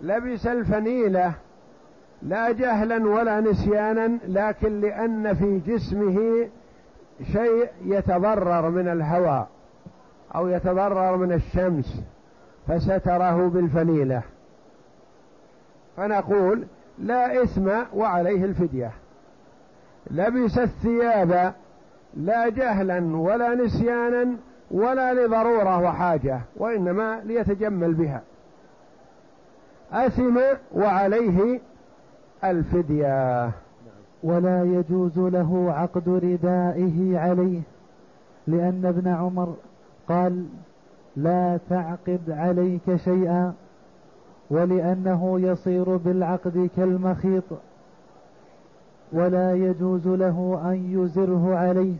لبس 0.00 0.46
الفنيلة 0.46 1.34
لا 2.22 2.52
جهلا 2.52 3.08
ولا 3.08 3.40
نسيانا 3.40 4.18
لكن 4.28 4.80
لأن 4.80 5.34
في 5.34 5.58
جسمه 5.58 6.48
شيء 7.32 7.68
يتضرر 7.84 8.70
من 8.70 8.88
الهواء 8.88 9.48
أو 10.34 10.48
يتضرر 10.48 11.16
من 11.16 11.32
الشمس 11.32 12.02
فستره 12.68 13.48
بالفنيلة 13.48 14.22
فنقول 15.96 16.66
لا 16.98 17.42
إثم 17.42 17.70
وعليه 17.94 18.44
الفدية. 18.44 18.90
لبس 20.10 20.58
الثياب 20.58 21.54
لا 22.14 22.48
جهلا 22.48 23.16
ولا 23.16 23.54
نسيانا 23.54 24.36
ولا 24.70 25.14
لضرورة 25.14 25.82
وحاجة 25.82 26.40
وإنما 26.56 27.20
ليتجمل 27.24 27.94
بها. 27.94 28.22
أثم 29.92 30.40
وعليه 30.74 31.60
الفدية. 32.44 33.50
ولا 34.22 34.64
يجوز 34.64 35.18
له 35.18 35.72
عقد 35.72 36.08
ردائه 36.08 37.18
عليه 37.18 37.60
لأن 38.46 38.86
ابن 38.86 39.08
عمر 39.08 39.54
قال 40.08 40.46
لا 41.16 41.58
تعقد 41.70 42.20
عليك 42.30 42.96
شيئا 42.96 43.52
ولأنه 44.50 45.40
يصير 45.40 45.96
بالعقد 45.96 46.70
كالمخيط 46.76 47.44
ولا 49.12 49.54
يجوز 49.54 50.06
له 50.08 50.60
أن 50.64 51.00
يزره 51.00 51.56
عليه 51.56 51.94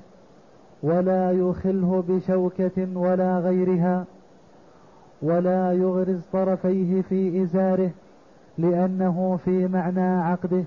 ولا 0.82 1.32
يخله 1.32 2.05
بشوكة 2.09 2.88
ولا 2.99 3.38
غيرها 3.38 4.05
ولا 5.22 5.72
يغرز 5.72 6.20
طرفيه 6.32 7.03
في 7.03 7.43
إزاره 7.43 7.91
لأنه 8.61 9.38
في 9.44 9.68
معنى 9.68 10.00
عقده 10.22 10.64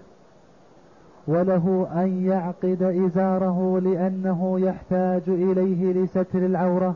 وله 1.28 1.88
أن 1.96 2.26
يعقد 2.26 2.84
إزاره 2.84 3.80
لأنه 3.80 4.60
يحتاج 4.60 5.22
إليه 5.28 5.94
لستر 5.94 6.46
العورة. 6.46 6.96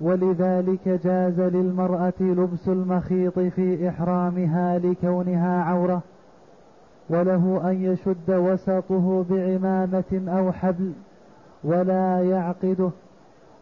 ولذلك 0.00 0.88
جاز 0.88 1.40
للمرأة 1.40 2.12
لبس 2.20 2.68
المخيط 2.68 3.38
في 3.38 3.88
إحرامها 3.88 4.78
لكونها 4.78 5.62
عورة 5.62 6.02
وله 7.10 7.70
أن 7.70 7.84
يشد 7.84 8.30
وسطه 8.30 9.24
بعمامة 9.30 10.22
أو 10.28 10.52
حبل 10.52 10.92
ولا 11.64 12.22
يعقده 12.22 12.90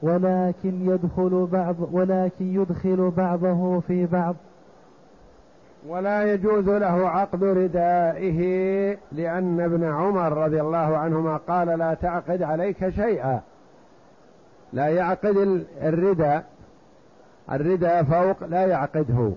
ولكن 0.02 0.90
يدخل 0.90 1.48
بعض 1.52 1.76
ولكن 1.92 2.44
يدخل 2.46 3.12
بعضه 3.16 3.80
في 3.80 4.06
بعض. 4.06 4.34
ولا 5.86 6.32
يجوز 6.32 6.68
له 6.68 7.08
عقد 7.08 7.44
ردائه 7.44 8.40
لأن 9.12 9.60
ابن 9.60 9.84
عمر 9.84 10.32
رضي 10.32 10.60
الله 10.60 10.96
عنهما 10.96 11.36
قال 11.36 11.78
لا 11.78 11.94
تعقد 11.94 12.42
عليك 12.42 12.88
شيئا. 12.88 13.40
لا 14.72 14.88
يعقد 14.88 15.64
الرداء. 15.82 16.44
الرداء 17.52 18.02
فوق 18.02 18.44
لا 18.48 18.66
يعقده 18.66 19.32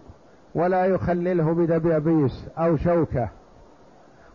ولا 0.56 0.86
يخلله 0.86 1.54
بدبابيس 1.54 2.46
أو 2.58 2.78
شوكة 2.78 3.30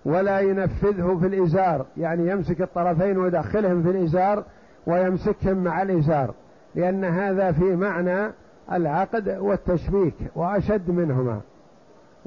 ولا 0.04 0.40
ينفذه 0.40 1.18
في 1.20 1.26
الإزار. 1.26 1.86
يعني 1.96 2.30
يمسك 2.30 2.62
الطرفين 2.62 3.18
ويدخلهم 3.18 3.82
في 3.82 3.90
الإزار 3.90 4.44
ويمسكهم 4.86 5.64
مع 5.64 5.82
الإزار 5.82 6.34
لأن 6.74 7.04
هذا 7.04 7.52
في 7.52 7.76
معنى 7.76 8.32
العقد 8.72 9.28
والتشبيك 9.28 10.14
وأشد 10.34 10.90
منهما. 10.90 11.40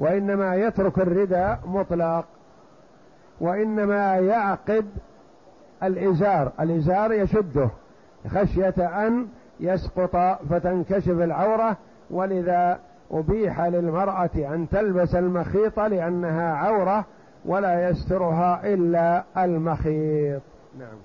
وإنما 0.00 0.54
يترك 0.54 0.98
الرداء 0.98 1.60
مطلق 1.66 2.24
وإنما 3.40 4.16
يعقد 4.16 4.86
الإزار 5.82 6.52
الإزار 6.60 7.12
يشده 7.12 7.70
خشية 8.28 9.06
أن 9.06 9.26
يسقط 9.60 10.16
فتنكشف 10.50 11.10
العورة 11.10 11.76
ولذا 12.10 12.78
أبيح 13.10 13.60
للمرأة 13.60 14.30
أن 14.36 14.68
تلبس 14.68 15.14
المخيط 15.14 15.80
لأنها 15.80 16.52
عورة 16.54 17.04
ولا 17.44 17.88
يسترها 17.88 18.74
إلا 18.74 19.24
المخيط. 19.38 20.42
نعم. 20.78 20.98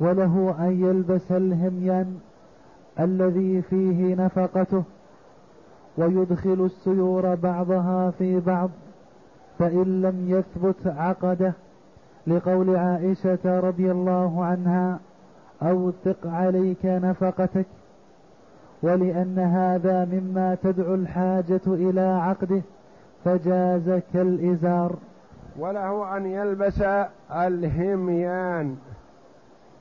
وله 0.00 0.56
أن 0.58 0.84
يلبس 0.84 1.32
الهميان 1.32 2.18
الذي 3.00 3.62
فيه 3.62 4.14
نفقته. 4.14 4.84
ويدخل 5.98 6.64
السيور 6.64 7.34
بعضها 7.34 8.10
في 8.10 8.40
بعض 8.40 8.70
فإن 9.58 10.02
لم 10.02 10.24
يثبت 10.28 10.86
عقده 10.86 11.52
لقول 12.26 12.76
عائشة 12.76 13.60
رضي 13.60 13.90
الله 13.90 14.44
عنها 14.44 14.98
أوثق 15.62 16.16
عليك 16.26 16.84
نفقتك 16.84 17.66
ولأن 18.82 19.38
هذا 19.38 20.04
مما 20.04 20.56
تدعو 20.62 20.94
الحاجة 20.94 21.60
إلى 21.66 22.00
عقده 22.00 22.62
فجاز 23.24 24.00
كالإزار. 24.12 24.96
وله 25.58 26.16
أن 26.16 26.26
يلبس 26.26 26.82
الهميان 27.30 28.76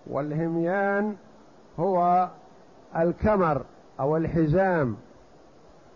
والهميان 0.07 1.15
هو 1.79 2.27
الكمر 2.97 3.61
أو 3.99 4.17
الحزام. 4.17 4.95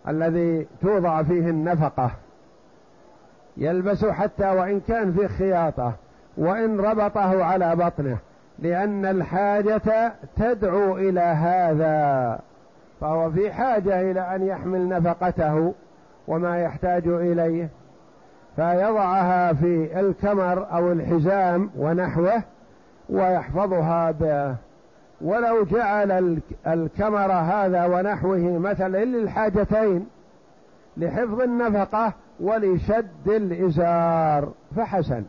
الذي 0.08 0.68
توضع 0.82 1.24
فيه 1.24 1.50
النفقة. 1.50 2.12
يلبس 3.58 4.06
حتى 4.06 4.50
وإن 4.50 4.80
كان 4.80 5.14
في 5.14 5.28
خياطة 5.28 5.94
وإن 6.38 6.80
ربطه 6.80 7.44
على 7.44 7.76
بطنه 7.76 8.18
لأن 8.60 9.06
الحاجة 9.06 10.14
تدعو 10.38 10.98
إلى 10.98 11.22
هذا. 11.22 12.40
فهو 13.02 13.32
في 13.32 13.52
حاجة 13.52 14.12
إلى 14.12 14.36
أن 14.36 14.48
يحمل 14.48 14.90
نفقته 14.90 15.74
وما 16.28 16.60
يحتاج 16.60 17.08
إليه. 17.08 17.70
فيضعها 18.56 19.54
في 19.54 20.00
الكمر 20.00 20.68
أو 20.72 20.92
الحزام 20.92 21.70
ونحوه 21.78 22.44
ويحفظها 23.10 24.12
ب 24.12 24.54
ولو 25.24 25.64
جعل 25.64 26.42
الكمر 26.68 27.32
هذا 27.32 27.86
ونحوه 27.86 28.58
مثلا 28.58 29.06
للحاجتين 29.06 30.08
لحفظ 30.98 31.42
النفقة 31.42 32.14
ولشد 32.40 33.28
الإزار 33.28 34.52
فحسن. 34.76 35.24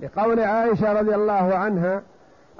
لقول 0.00 0.40
عائشة 0.40 0.92
رضي 0.92 1.14
الله 1.14 1.54
عنها 1.54 2.02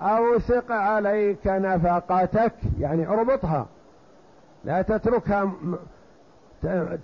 أوثق 0.00 0.72
عليك 0.72 1.46
نفقتك 1.46 2.52
يعني 2.80 3.08
اربطها. 3.08 3.66
لا 4.64 4.82
تتركها 4.82 5.50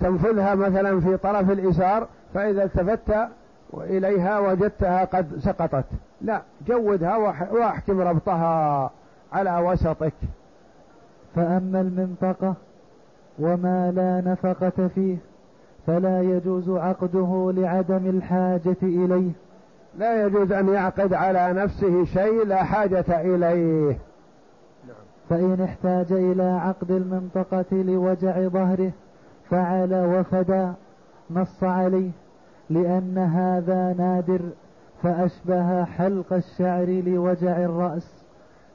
تنفذها 0.00 0.54
مثلا 0.54 1.00
في 1.00 1.16
طرف 1.16 1.50
الإزار 1.50 2.08
فإذا 2.34 2.64
التفت 2.64 3.28
إليها 3.74 4.38
وجدتها 4.38 5.04
قد 5.04 5.38
سقطت. 5.38 5.84
لا 6.20 6.42
جودها 6.66 7.16
واحكم 7.52 8.00
ربطها. 8.00 8.90
على 9.32 9.58
وسطك. 9.58 10.14
فأما 11.34 11.80
المنطقة 11.80 12.54
وما 13.38 13.90
لا 13.90 14.32
نفقة 14.32 14.88
فيه 14.88 15.16
فلا 15.86 16.22
يجوز 16.22 16.70
عقده 16.70 17.52
لعدم 17.56 18.06
الحاجة 18.06 18.76
إليه. 18.82 19.30
لا 19.98 20.26
يجوز 20.26 20.52
أن 20.52 20.68
يعقد 20.68 21.14
على 21.14 21.52
نفسه 21.52 22.04
شيء 22.04 22.44
لا 22.46 22.64
حاجة 22.64 23.04
إليه. 23.08 23.98
فإن 25.30 25.60
احتاج 25.60 26.12
إلى 26.12 26.42
عقد 26.42 26.90
المنطقة 26.90 27.64
لوجع 27.72 28.48
ظهره 28.48 28.90
فعل 29.50 29.94
وفدى 29.94 30.72
نص 31.30 31.64
عليه 31.64 32.10
لأن 32.70 33.18
هذا 33.18 33.94
نادر 33.98 34.40
فأشبه 35.02 35.84
حلق 35.84 36.32
الشعر 36.32 36.86
لوجع 36.86 37.56
الرأس. 37.56 38.21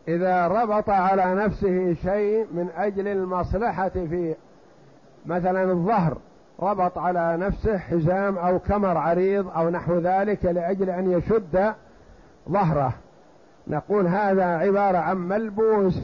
إذا 0.07 0.47
ربط 0.47 0.89
على 0.89 1.35
نفسه 1.35 1.93
شيء 1.93 2.47
من 2.51 2.69
أجل 2.77 3.07
المصلحة 3.07 3.89
في 3.89 4.35
مثلا 5.25 5.63
الظهر 5.63 6.17
ربط 6.59 6.97
على 6.97 7.37
نفسه 7.37 7.77
حزام 7.77 8.37
أو 8.37 8.59
كمر 8.59 8.97
عريض 8.97 9.47
أو 9.47 9.69
نحو 9.69 9.97
ذلك 9.97 10.45
لأجل 10.45 10.89
أن 10.89 11.11
يشد 11.11 11.73
ظهره. 12.49 12.93
نقول 13.67 14.07
هذا 14.07 14.45
عبارة 14.45 14.97
عن 14.97 15.17
ملبوس 15.17 15.99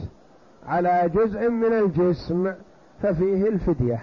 على 0.68 1.10
جزء 1.14 1.48
من 1.48 1.72
الجسم 1.72 2.52
ففيه 3.02 3.48
الفدية. 3.48 4.00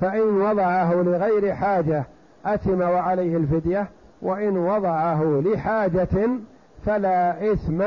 فإن 0.00 0.40
وضعه 0.40 0.94
لغير 0.94 1.54
حاجة 1.54 2.04
أتم 2.46 2.80
وعليه 2.80 3.36
الفدية 3.36 3.88
وإن 4.22 4.56
وضعه 4.56 5.42
لحاجة 5.44 6.28
فلا 6.86 7.52
إثم 7.52 7.82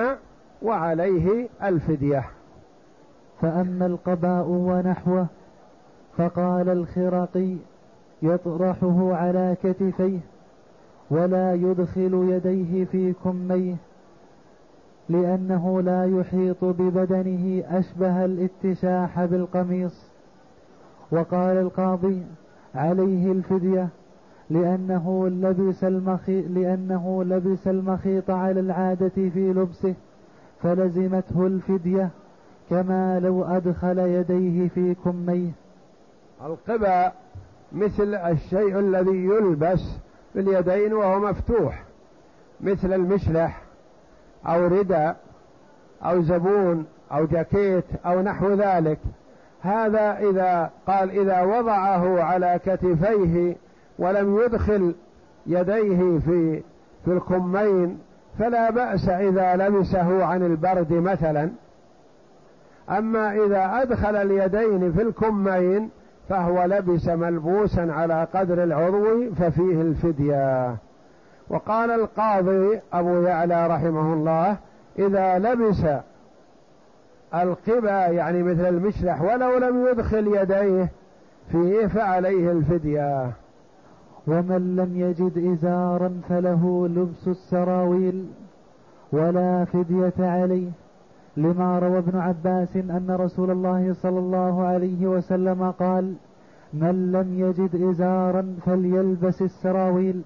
وعليه 0.61 1.49
الفدية. 1.63 2.25
فأما 3.41 3.85
القباء 3.85 4.45
ونحوه 4.47 5.27
فقال 6.17 6.69
الخرقي 6.69 7.55
يطرحه 8.21 9.13
على 9.15 9.57
كتفيه 9.63 10.19
ولا 11.09 11.53
يدخل 11.53 12.27
يديه 12.29 12.85
في 12.85 13.13
كميه 13.23 13.75
لأنه 15.09 15.81
لا 15.81 16.05
يحيط 16.19 16.65
ببدنه 16.65 17.63
أشبه 17.69 18.25
الاتشاح 18.25 19.25
بالقميص. 19.25 20.07
وقال 21.11 21.57
القاضي 21.57 22.23
عليه 22.75 23.31
الفدية 23.31 23.87
لأنه 24.49 25.27
لبس 25.29 25.83
لأنه 25.83 27.23
لبس 27.23 27.67
المخيط 27.67 28.29
على 28.29 28.59
العادة 28.59 29.09
في 29.09 29.53
لبسه. 29.53 29.95
فلزمته 30.63 31.47
الفدية 31.47 32.09
كما 32.69 33.19
لو 33.19 33.43
أدخل 33.43 33.99
يديه 33.99 34.67
في 34.67 34.95
كميه 35.03 35.51
القبا 36.45 37.11
مثل 37.71 38.15
الشيء 38.15 38.79
الذي 38.79 39.25
يلبس 39.25 39.81
باليدين 40.35 40.93
وهو 40.93 41.19
مفتوح 41.19 41.83
مثل 42.61 42.93
المشلح 42.93 43.61
أو 44.45 44.67
رداء 44.67 45.17
أو 46.03 46.21
زبون 46.21 46.85
أو 47.11 47.25
جاكيت 47.25 47.85
أو 48.05 48.21
نحو 48.21 48.53
ذلك. 48.53 48.99
هذا 49.61 50.17
إذا 50.17 50.71
قال 50.87 51.19
إذا 51.19 51.41
وضعه 51.41 52.23
على 52.23 52.59
كتفيه 52.65 53.55
ولم 53.99 54.39
يدخل 54.39 54.95
يديه 55.47 56.19
في 56.19 56.61
في 57.05 57.11
الكمين 57.11 57.99
فلا 58.39 58.69
بأس 58.69 59.09
إذا 59.09 59.55
لبسه 59.55 60.25
عن 60.25 60.43
البرد 60.45 60.93
مثلا. 60.93 61.49
أما 62.89 63.33
إذا 63.45 63.81
أدخل 63.81 64.15
اليدين 64.15 64.93
في 64.93 65.01
الكمين 65.01 65.89
فهو 66.29 66.63
لبس 66.65 67.07
ملبوسا 67.07 67.87
على 67.91 68.27
قدر 68.33 68.63
العضو 68.63 69.33
ففيه 69.39 69.81
الفدية. 69.81 70.75
وقال 71.49 71.91
القاضي 71.91 72.79
أبو 72.93 73.21
يعلى 73.21 73.67
رحمه 73.67 74.13
الله 74.13 74.57
إذا 74.99 75.39
لبس 75.39 75.83
القبا 77.35 78.05
يعني 78.05 78.43
مثل 78.43 78.67
المشلح 78.67 79.21
ولو 79.21 79.57
لم 79.57 79.87
يدخل 79.87 80.27
يديه 80.27 80.89
فيه 81.51 81.87
فعليه 81.87 82.51
الفدية. 82.51 83.31
ومن 84.27 84.75
لم 84.75 84.97
يجد 84.97 85.37
إزارا 85.53 86.21
فله 86.29 86.87
لبس 86.87 87.27
السراويل 87.27 88.25
ولا 89.11 89.65
فدية 89.65 90.13
عليه 90.19 90.69
لما 91.37 91.79
روى 91.79 91.97
ابن 91.97 92.17
عباس 92.19 92.75
أن 92.75 93.07
رسول 93.19 93.51
الله 93.51 93.93
صلى 93.93 94.19
الله 94.19 94.63
عليه 94.63 95.07
وسلم 95.07 95.71
قال 95.71 96.13
من 96.73 97.11
لم 97.11 97.39
يجد 97.39 97.89
إزارا 97.89 98.55
فليلبس 98.65 99.41
السراويل 99.41 100.21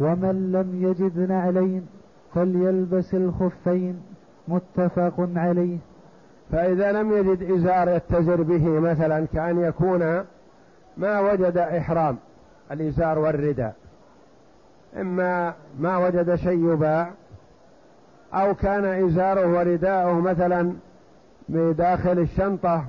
ومن 0.00 0.52
لم 0.52 0.82
يجد 0.82 1.18
نعلين 1.18 1.86
فليلبس 2.34 3.14
الخفين. 3.14 4.00
متفق 4.48 5.28
عليه. 5.36 5.78
فإذا 6.50 6.92
لم 6.92 7.12
يجد 7.12 7.50
إزار 7.50 7.88
يتزر 7.88 8.42
به 8.42 8.80
مثلا 8.80 9.26
كأن 9.26 9.58
يكون 9.58 10.00
ما 10.96 11.20
وجد 11.20 11.56
إحرام 11.56 12.16
الإزار 12.72 13.18
والرداء. 13.18 13.74
إما 15.00 15.54
ما 15.78 15.98
وجد 15.98 16.34
شيء 16.34 16.72
يباع 16.72 17.10
أو 18.34 18.54
كان 18.54 18.84
إزاره 18.84 19.46
ورداءه 19.46 20.20
مثلا 20.20 20.72
بداخل 21.48 22.18
الشنطة 22.18 22.84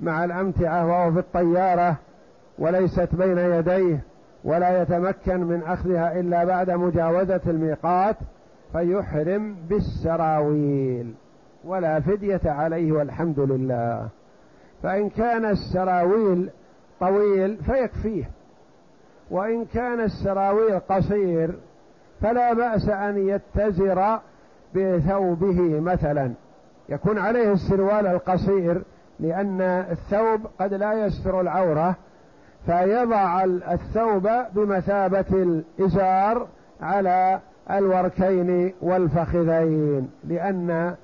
مع 0.00 0.24
الأمتعة 0.24 0.86
وهو 0.86 1.12
في 1.12 1.18
الطيارة 1.18 1.96
وليست 2.58 3.08
بين 3.12 3.38
يديه 3.38 4.00
ولا 4.44 4.82
يتمكن 4.82 5.40
من 5.40 5.62
أخذها 5.62 6.20
إلا 6.20 6.44
بعد 6.44 6.70
مجاوزة 6.70 7.40
الميقات 7.46 8.16
فيحرم 8.72 9.56
بالسراويل. 9.68 11.14
ولا 11.64 12.00
فدية 12.00 12.40
عليه 12.44 12.92
والحمد 12.92 13.40
لله. 13.40 14.08
فإن 14.82 15.10
كان 15.10 15.44
السراويل 15.44 16.50
طويل 17.00 17.56
فيكفيه. 17.56 18.30
وإن 19.30 19.64
كان 19.64 20.00
السراويل 20.00 20.78
قصير 20.78 21.54
فلا 22.20 22.52
بأس 22.52 22.88
أن 22.88 23.28
يتزر 23.28 24.18
بثوبه 24.74 25.80
مثلا. 25.80 26.32
يكون 26.88 27.18
عليه 27.18 27.52
السروال 27.52 28.06
القصير 28.06 28.82
لأن 29.20 29.60
الثوب 29.60 30.40
قد 30.60 30.74
لا 30.74 31.06
يستر 31.06 31.40
العورة 31.40 31.96
فيضع 32.66 33.44
الثوب 33.44 34.28
بمثابة 34.54 35.24
الإزار 35.32 36.46
على 36.80 37.40
الوركين 37.70 38.74
والفخذين 38.80 40.10
لأن 40.24 40.94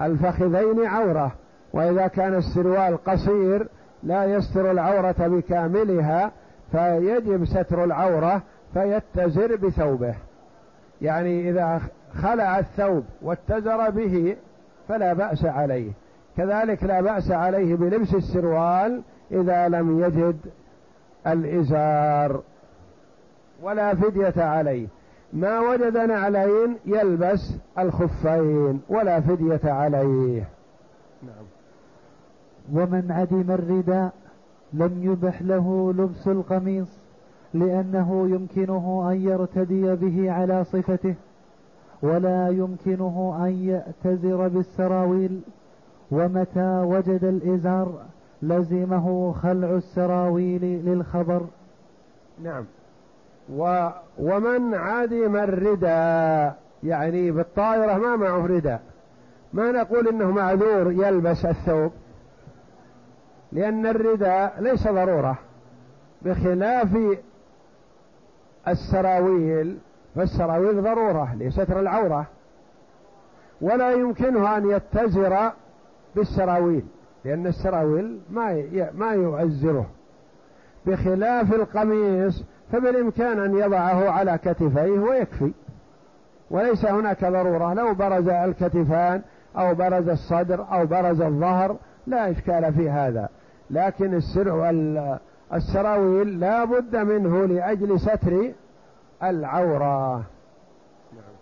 الفخذين 0.00 0.86
عورة. 0.86 1.32
وإذا 1.72 2.06
كان 2.06 2.34
السروال 2.34 3.04
قصير 3.04 3.68
لا 4.02 4.24
يستر 4.24 4.70
العورة 4.70 5.14
بكاملها 5.18 6.30
فيجب 6.72 7.44
ستر 7.44 7.84
العورة 7.84 8.42
فيتزر 8.74 9.56
بثوبه. 9.56 10.14
يعني 11.02 11.50
إذا 11.50 11.80
خلع 12.14 12.58
الثوب 12.58 13.04
واتزر 13.22 13.90
به 13.90 14.36
فلا 14.88 15.12
بأس 15.12 15.44
عليه. 15.44 15.92
كذلك 16.36 16.84
لا 16.84 17.00
بأس 17.00 17.30
عليه 17.30 17.74
بلبس 17.74 18.14
السروال 18.14 19.02
إذا 19.30 19.68
لم 19.68 20.00
يجد 20.00 20.36
الإزار 21.26 22.40
ولا 23.62 23.94
فدية 23.94 24.42
عليه. 24.42 24.86
ما 25.32 25.60
وجد 25.60 25.96
نعلين 25.96 26.76
يلبس 26.86 27.54
الخفين 27.78 28.80
ولا 28.88 29.20
فدية 29.20 29.72
عليه. 29.72 30.44
نعم. 31.22 31.44
ومن 32.72 33.12
عدم 33.12 33.50
الرداء 33.50 34.12
لم 34.72 35.02
يبح 35.02 35.42
له 35.42 35.92
لبس 35.92 36.28
القميص 36.28 36.88
لأنه 37.54 38.28
يمكنه 38.30 39.08
أن 39.10 39.22
يرتدي 39.22 39.94
به 39.94 40.32
على 40.32 40.64
صفته 40.64 41.14
ولا 42.02 42.48
يمكنه 42.48 43.36
أن 43.44 43.50
يأتزر 43.50 44.48
بالسراويل 44.48 45.40
ومتى 46.10 46.80
وجد 46.86 47.24
الإزار 47.24 47.92
لزمه 48.42 49.32
خلع 49.32 49.70
السراويل 49.70 50.64
للخبر. 50.64 51.42
نعم. 52.42 52.64
و 53.56 53.88
ومن 54.18 54.74
عدم 54.74 55.36
الرداء 55.36 56.58
يعني 56.82 57.30
بالطائرة 57.30 57.98
ما 57.98 58.16
معه 58.16 58.46
رداء 58.46 58.82
ما 59.52 59.72
نقول 59.72 60.08
إنه 60.08 60.30
معذور 60.30 60.92
يلبس 60.92 61.44
الثوب. 61.44 61.92
لأن 63.52 63.86
الرداء 63.86 64.54
ليس 64.60 64.88
ضرورة 64.88 65.38
بخلاف 66.22 66.88
السراويل 68.68 69.78
فالسراويل 70.14 70.82
ضرورة 70.82 71.34
لستر 71.34 71.80
العورة 71.80 72.26
ولا 73.60 73.92
يمكنه 73.92 74.56
أن 74.56 74.70
يتزر 74.70 75.52
بالسراويل 76.16 76.84
لأن 77.24 77.46
السراويل 77.46 78.20
ما 78.30 78.64
ما 78.94 79.12
يؤزره. 79.12 79.86
بخلاف 80.86 81.54
القميص 81.54 82.44
فبالإمكان 82.72 83.38
أن 83.38 83.58
يضعه 83.58 84.10
على 84.10 84.38
كتفيه 84.38 84.98
ويكفي. 85.00 85.52
وليس 86.50 86.84
هناك 86.84 87.24
ضرورة 87.24 87.74
لو 87.74 87.94
برز 87.94 88.28
الكتفان 88.28 89.22
أو 89.58 89.74
برز 89.74 90.08
الصدر 90.08 90.66
أو 90.72 90.86
برز 90.86 91.20
الظهر 91.20 91.76
لا 92.06 92.30
إشكال 92.30 92.74
في 92.74 92.90
هذا. 92.90 93.28
لكن 93.70 94.14
السر 94.14 94.70
السراويل 95.54 96.40
لا 96.40 96.64
بد 96.64 96.96
منه 96.96 97.46
لأجل 97.46 98.00
ستر 98.00 98.52
العورة 99.22 100.16
نعم. 101.12 101.34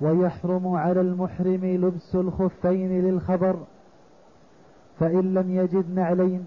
ويحرم 0.00 0.68
على 0.68 1.00
المحرم 1.00 1.64
لبس 1.64 2.14
الخفين 2.14 3.02
للخبر 3.04 3.56
فإن 5.00 5.34
لم 5.34 5.56
يجد 5.56 5.94
نعلين 5.94 6.46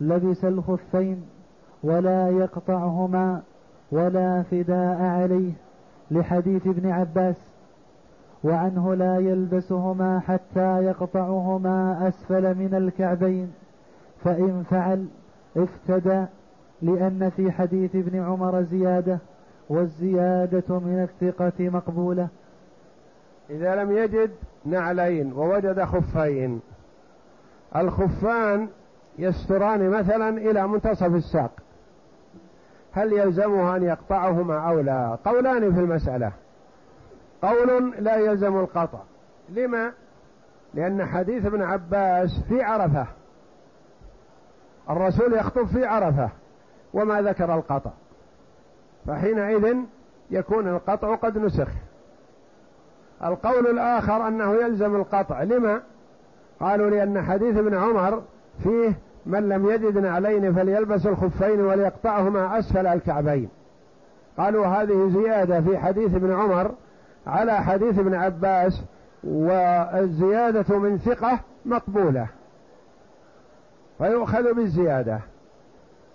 لبس 0.00 0.44
الخفين 0.44 1.22
ولا 1.82 2.28
يقطعهما 2.28 3.42
ولا 3.92 4.42
فداء 4.42 5.02
عليه 5.02 5.52
لحديث 6.10 6.66
ابن 6.66 6.90
عباس 6.90 7.36
وعنه 8.44 8.94
لا 8.94 9.18
يلبسهما 9.18 10.20
حتى 10.20 10.84
يقطعهما 10.84 12.08
أسفل 12.08 12.54
من 12.54 12.74
الكعبين 12.74 13.52
فإن 14.24 14.64
فعل 14.70 15.06
افتدى 15.56 16.26
لأن 16.82 17.30
في 17.36 17.52
حديث 17.52 17.96
ابن 17.96 18.22
عمر 18.22 18.62
زيادة 18.62 19.18
والزيادة 19.68 20.78
من 20.78 21.08
الثقة 21.08 21.68
مقبولة. 21.68 22.28
إذا 23.50 23.74
لم 23.74 23.96
يجد 23.96 24.30
نعلين 24.64 25.32
ووجد 25.32 25.84
خفين. 25.84 26.60
الخفان 27.76 28.68
يستران 29.18 29.90
مثلا 29.90 30.28
إلى 30.28 30.68
منتصف 30.68 31.14
الساق. 31.14 31.50
هل 32.92 33.12
يلزمه 33.12 33.76
أن 33.76 33.82
يقطعهما 33.82 34.68
أو 34.68 34.80
لا؟ 34.80 35.18
قولان 35.24 35.74
في 35.74 35.80
المسألة. 35.80 36.32
قول 37.42 37.94
لا 37.98 38.16
يلزم 38.16 38.56
القطع. 38.56 38.98
لما؟ 39.48 39.92
لأن 40.74 41.06
حديث 41.06 41.46
ابن 41.46 41.62
عباس 41.62 42.30
في 42.48 42.62
عرفة. 42.62 43.06
الرسول 44.90 45.32
يخطب 45.32 45.66
في 45.66 45.84
عرفة 45.84 46.28
وما 46.94 47.22
ذكر 47.22 47.54
القطع. 47.54 47.90
فحينئذ 49.06 49.76
يكون 50.30 50.68
القطع 50.68 51.14
قد 51.14 51.38
نسخ. 51.38 51.68
القول 53.24 53.66
الآخر 53.66 54.28
أنه 54.28 54.54
يلزم 54.54 54.96
القطع 54.96 55.42
لما؟ 55.42 55.80
قالوا 56.60 56.90
لأن 56.90 57.22
حديث 57.22 57.56
ابن 57.56 57.74
عمر 57.74 58.22
فيه 58.62 58.94
من 59.26 59.48
لم 59.48 59.68
يجد 59.68 59.98
نعلين 59.98 60.54
فليلبس 60.54 61.06
الخفين 61.06 61.60
وليقطعهما 61.60 62.58
أسفل 62.58 62.86
الكعبين. 62.86 63.48
قالوا 64.38 64.66
هذه 64.66 65.10
زيادة 65.14 65.60
في 65.60 65.78
حديث 65.78 66.14
ابن 66.14 66.32
عمر 66.32 66.74
على 67.26 67.52
حديث 67.52 67.98
ابن 67.98 68.14
عباس 68.14 68.82
والزيادة 69.24 70.78
من 70.78 70.98
ثقة 70.98 71.40
مقبولة. 71.64 72.26
فيؤخذ 73.98 74.54
بالزيادة 74.54 75.20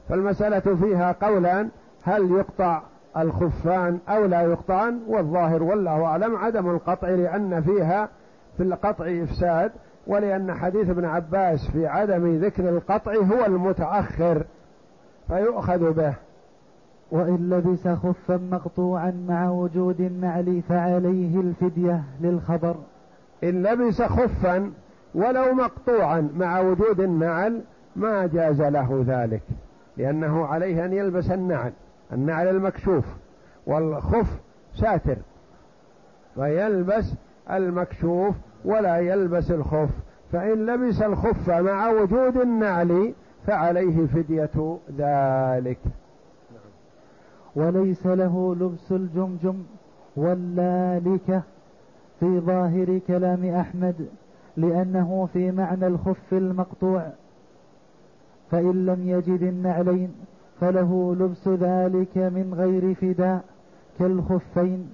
فالمسألة 0.10 0.76
فيها 0.76 1.12
قولان 1.22 1.70
هل 2.04 2.32
يقطع 2.32 2.82
الخفان 3.18 4.00
أو 4.10 4.26
لا 4.26 4.42
يقطعان؟ 4.42 5.00
والظاهر 5.08 5.64
والله 5.64 6.06
أعلم 6.06 6.36
عدم 6.36 6.70
القطع 6.70 7.10
لأن 7.10 7.62
فيها 7.62 8.10
في 8.58 8.64
القطع 8.64 9.06
إفساد 9.24 9.72
ولأن 10.08 10.54
حديث 10.54 10.90
ابن 10.90 11.06
عباس 11.06 11.72
في 11.72 11.88
عدم 11.88 12.36
ذكر 12.36 12.70
القطع 12.70 13.16
هو 13.16 13.46
المتأخر 13.46 14.44
فيؤخذ 15.28 15.94
به. 15.94 16.14
وإن 17.12 17.50
لبس 17.50 17.88
خفا 17.88 18.40
مقطوعا 18.52 19.24
مع 19.28 19.50
وجود 19.50 20.02
النعل 20.02 20.62
فعليه 20.70 21.40
الفدية 21.42 22.04
للخبر. 22.22 22.76
إن 23.44 23.64
لبس 23.64 24.02
خفا 24.02 24.72
ولو 25.16 25.54
مقطوعا 25.54 26.30
مع 26.38 26.60
وجود 26.60 27.00
النعل 27.00 27.62
ما 27.96 28.26
جاز 28.28 28.62
له 28.62 29.04
ذلك 29.08 29.42
لأنه 29.98 30.46
عليه 30.46 30.86
أن 30.86 30.94
يلبس 30.94 31.32
النعل 31.32 31.74
النعل 32.14 32.48
المكشوف 32.48 33.06
والخف 33.68 34.40
ساتر 34.76 35.18
فيلبس 36.36 37.14
المكشوف 37.52 38.36
ولا 38.66 38.98
يلبس 38.98 39.52
الخف 39.52 39.90
فإن 40.32 40.66
لبس 40.66 41.02
الخف 41.02 41.50
مع 41.50 41.90
وجود 41.90 42.38
النعل 42.38 43.14
فعليه 43.48 44.06
فدية 44.06 44.78
ذلك. 44.98 45.78
وليس 47.56 48.06
له 48.06 48.56
لبس 48.56 48.92
الجمجم 48.92 49.64
واللالكة 50.16 51.42
في 52.20 52.40
ظاهر 52.40 53.00
كلام 53.08 53.46
أحمد 53.46 54.08
لأنه 54.58 55.30
في 55.34 55.52
معنى 55.52 55.88
الخف 55.88 56.34
المقطوع. 56.34 57.12
فإن 58.52 58.86
لم 58.86 59.10
يجد 59.10 59.42
النعلين 59.42 60.16
فله 60.62 61.16
لبس 61.20 61.48
ذلك 61.48 62.18
من 62.18 62.54
غير 62.54 62.96
فداء 62.96 63.44
كالخفين. 64.00 64.90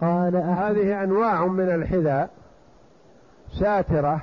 قال 0.00 0.36
أحمد. 0.36 0.58
هذه 0.58 1.04
أنواع 1.04 1.46
من 1.46 1.68
الحذاء 1.68 2.30
ساترة. 3.60 4.22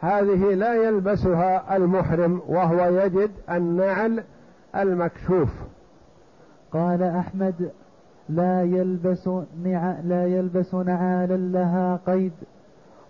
هذه 0.00 0.54
لا 0.54 0.74
يلبسها 0.74 1.76
المحرم 1.76 2.42
وهو 2.48 2.84
يجد 2.84 3.30
النعل 3.50 4.24
المكشوف. 4.76 5.50
قال 6.72 7.02
أحمد 7.02 7.70
لا 8.28 8.62
يلبس 8.62 9.28
نع... 9.64 10.00
لا 10.04 10.26
يلبس 10.26 10.74
نعالا 10.74 11.36
لها 11.36 12.00
قيد. 12.06 12.32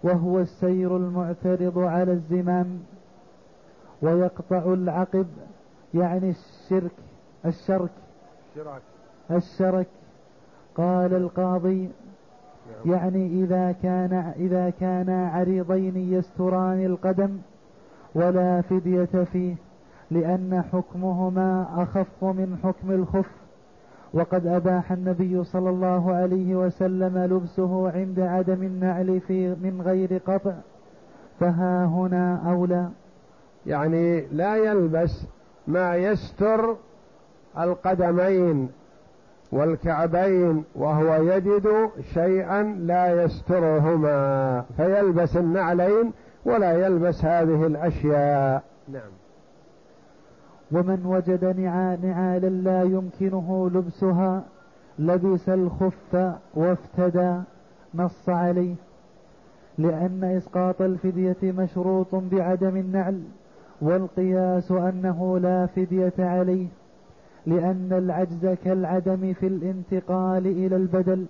وهو 0.04 0.40
السير 0.40 0.96
المعترض 0.96 1.78
على 1.78 2.12
الزمام 2.12 2.78
ويقطع 4.02 4.72
العقب 4.72 5.26
يعني 5.94 6.30
الشرك 6.30 6.92
الشرك 7.46 7.90
شرك 8.54 8.82
الشرك. 9.30 9.86
قال 10.76 11.14
القاضي 11.14 11.82
نعم. 11.82 12.94
يعني 12.94 13.26
إذا 13.26 13.72
كان 13.72 14.12
إذا 14.36 14.70
كانا 14.70 15.28
عريضين 15.28 15.96
يستران 15.96 16.84
القدم 16.84 17.38
ولا 18.14 18.60
فدية 18.60 19.24
فيه 19.32 19.56
لأن 20.10 20.64
حكمهما 20.72 21.66
أخف 21.82 22.24
من 22.24 22.58
حكم 22.62 22.90
الخف. 22.90 23.43
وقد 24.14 24.46
أباح 24.46 24.92
النبي 24.92 25.44
صلى 25.44 25.70
الله 25.70 26.14
عليه 26.14 26.54
وسلم 26.54 27.18
لبسه 27.18 27.90
عند 27.90 28.20
عدم 28.20 28.62
النعل 28.62 29.20
في 29.20 29.48
من 29.48 29.82
غير 29.84 30.20
قطع 30.26 30.54
فها 31.40 31.84
هنا 31.84 32.50
أولى. 32.50 32.88
يعني 33.66 34.26
لا 34.32 34.56
يلبس 34.56 35.26
ما 35.66 35.96
يستر 35.96 36.76
القدمين 37.58 38.68
والكعبين 39.52 40.64
وهو 40.74 41.14
يجد 41.14 41.90
شيئا 42.14 42.62
لا 42.62 43.24
يسترهما. 43.24 44.64
فيلبس 44.76 45.36
النعلين 45.36 46.12
ولا 46.44 46.86
يلبس 46.86 47.24
هذه 47.24 47.66
الأشياء. 47.66 48.62
نعم. 48.88 49.23
ومن 50.72 51.06
وجد 51.06 51.60
نعالا 51.60 52.48
لا 52.48 52.82
يمكنه 52.82 53.70
لبسها 53.74 54.44
لبس 54.98 55.48
الخف 55.48 56.32
وافتدى 56.54 57.40
نص 57.94 58.28
عليه. 58.28 58.74
لأن 59.78 60.24
إسقاط 60.24 60.82
الفدية 60.82 61.36
مشروط 61.42 62.14
بعدم 62.14 62.76
النعل 62.76 63.22
والقياس 63.80 64.72
أنه 64.72 65.38
لا 65.38 65.66
فدية 65.66 66.12
عليه. 66.18 66.66
لأن 67.46 67.88
العجز 67.92 68.46
كالعدم 68.64 69.32
في 69.32 69.46
الانتقال 69.46 70.46
إلى 70.46 70.76
البدل 70.76 71.26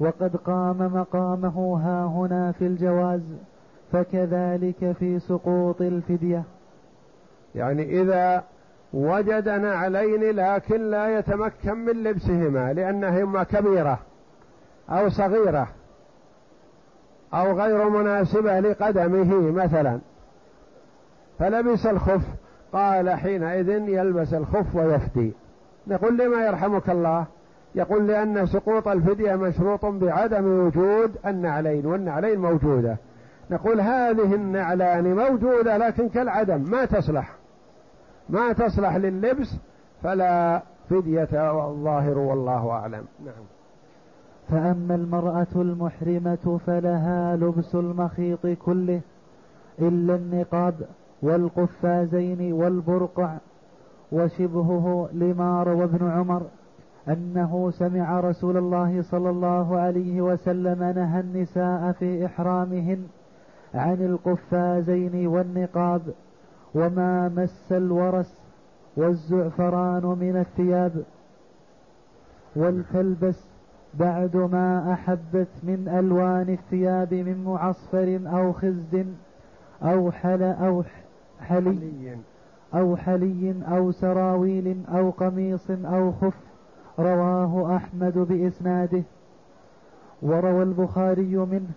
وقد 0.00 0.36
قام 0.36 0.94
مقامه 0.94 1.78
ها 1.78 2.04
هنا 2.06 2.52
في 2.52 2.66
الجواز 2.66 3.20
فكذلك 3.92 4.92
في 4.92 5.18
سقوط 5.18 5.82
الفدية. 5.82 6.42
يعني 7.54 8.00
إذا 8.02 8.44
وجد 8.92 9.48
نعلين 9.48 10.36
لكن 10.36 10.90
لا 10.90 11.18
يتمكن 11.18 11.74
من 11.74 11.92
لبسهما 11.92 12.72
لأنهما 12.72 13.42
كبيرة 13.42 13.98
أو 14.90 15.08
صغيرة 15.08 15.68
أو 17.34 17.60
غير 17.60 17.88
مناسبة 17.88 18.60
لقدمه 18.60 19.50
مثلا. 19.50 20.00
فلبس 21.38 21.86
الخف 21.86 22.22
قال 22.72 23.10
حينئذ 23.10 23.68
يلبس 23.68 24.34
الخف 24.34 24.76
ويفدي. 24.76 25.32
نقول 25.86 26.18
لما 26.18 26.46
يرحمك 26.46 26.90
الله؟ 26.90 27.26
يقول 27.74 28.06
لأن 28.06 28.46
سقوط 28.46 28.88
الفدية 28.88 29.34
مشروط 29.34 29.84
بعدم 29.86 30.46
وجود 30.46 31.16
النعلين 31.26 31.86
والنعلين 31.86 32.40
موجودة. 32.40 32.96
نقول 33.50 33.80
هذه 33.80 34.34
النعلان 34.34 35.14
موجودة 35.14 35.76
لكن 35.76 36.08
كالعدم 36.08 36.70
ما 36.70 36.84
تصلح. 36.84 37.39
ما 38.30 38.52
تصلح 38.52 38.96
لللبس 38.96 39.56
فلا 40.02 40.62
فدية 40.90 41.52
والظاهر 41.52 42.18
والله 42.18 42.70
أعلم. 42.70 43.04
نعم. 43.24 43.44
فأما 44.48 44.94
المرأة 44.94 45.46
المحرمة 45.56 46.60
فلها 46.66 47.36
لبس 47.36 47.74
المخيط 47.74 48.46
كله 48.46 49.00
إلا 49.78 50.14
النقاب 50.14 50.74
والقفازين 51.22 52.52
والبرقع 52.52 53.36
وشبهه 54.12 55.08
لما 55.12 55.62
روى 55.62 55.84
ابن 55.84 56.10
عمر 56.10 56.42
أنه 57.08 57.70
سمع 57.70 58.20
رسول 58.20 58.56
الله 58.56 59.02
صلى 59.02 59.30
الله 59.30 59.78
عليه 59.78 60.20
وسلم 60.20 60.82
نهى 60.82 61.20
النساء 61.20 61.92
في 61.92 62.26
إحرامهن 62.26 63.06
عن 63.74 63.94
القفازين 63.94 65.26
والنقاب 65.26 66.02
وما 66.74 67.28
مس 67.28 67.72
الورس 67.72 68.40
والزعفران 68.96 70.02
من 70.06 70.36
الثياب 70.36 70.92
ولتلبس 72.56 73.44
بعد 73.94 74.36
ما 74.36 74.92
أحبت 74.92 75.48
من 75.62 75.88
ألوان 75.88 76.48
الثياب 76.48 77.14
من 77.14 77.44
معصفر 77.44 78.20
أو 78.26 78.52
خزد 78.52 79.14
أو 79.82 80.10
حل 80.10 80.42
أو 80.42 80.82
حلي. 81.40 82.16
أو 82.74 82.96
حلي 82.96 83.54
أو 83.68 83.92
سراويل 83.92 84.82
أو 84.88 85.10
قميص 85.10 85.70
أو 85.70 86.12
خف 86.12 86.34
رواه 86.98 87.76
أحمد 87.76 88.18
بإسناده 88.18 89.02
وروى 90.22 90.62
البخاري 90.62 91.36
منه 91.36 91.70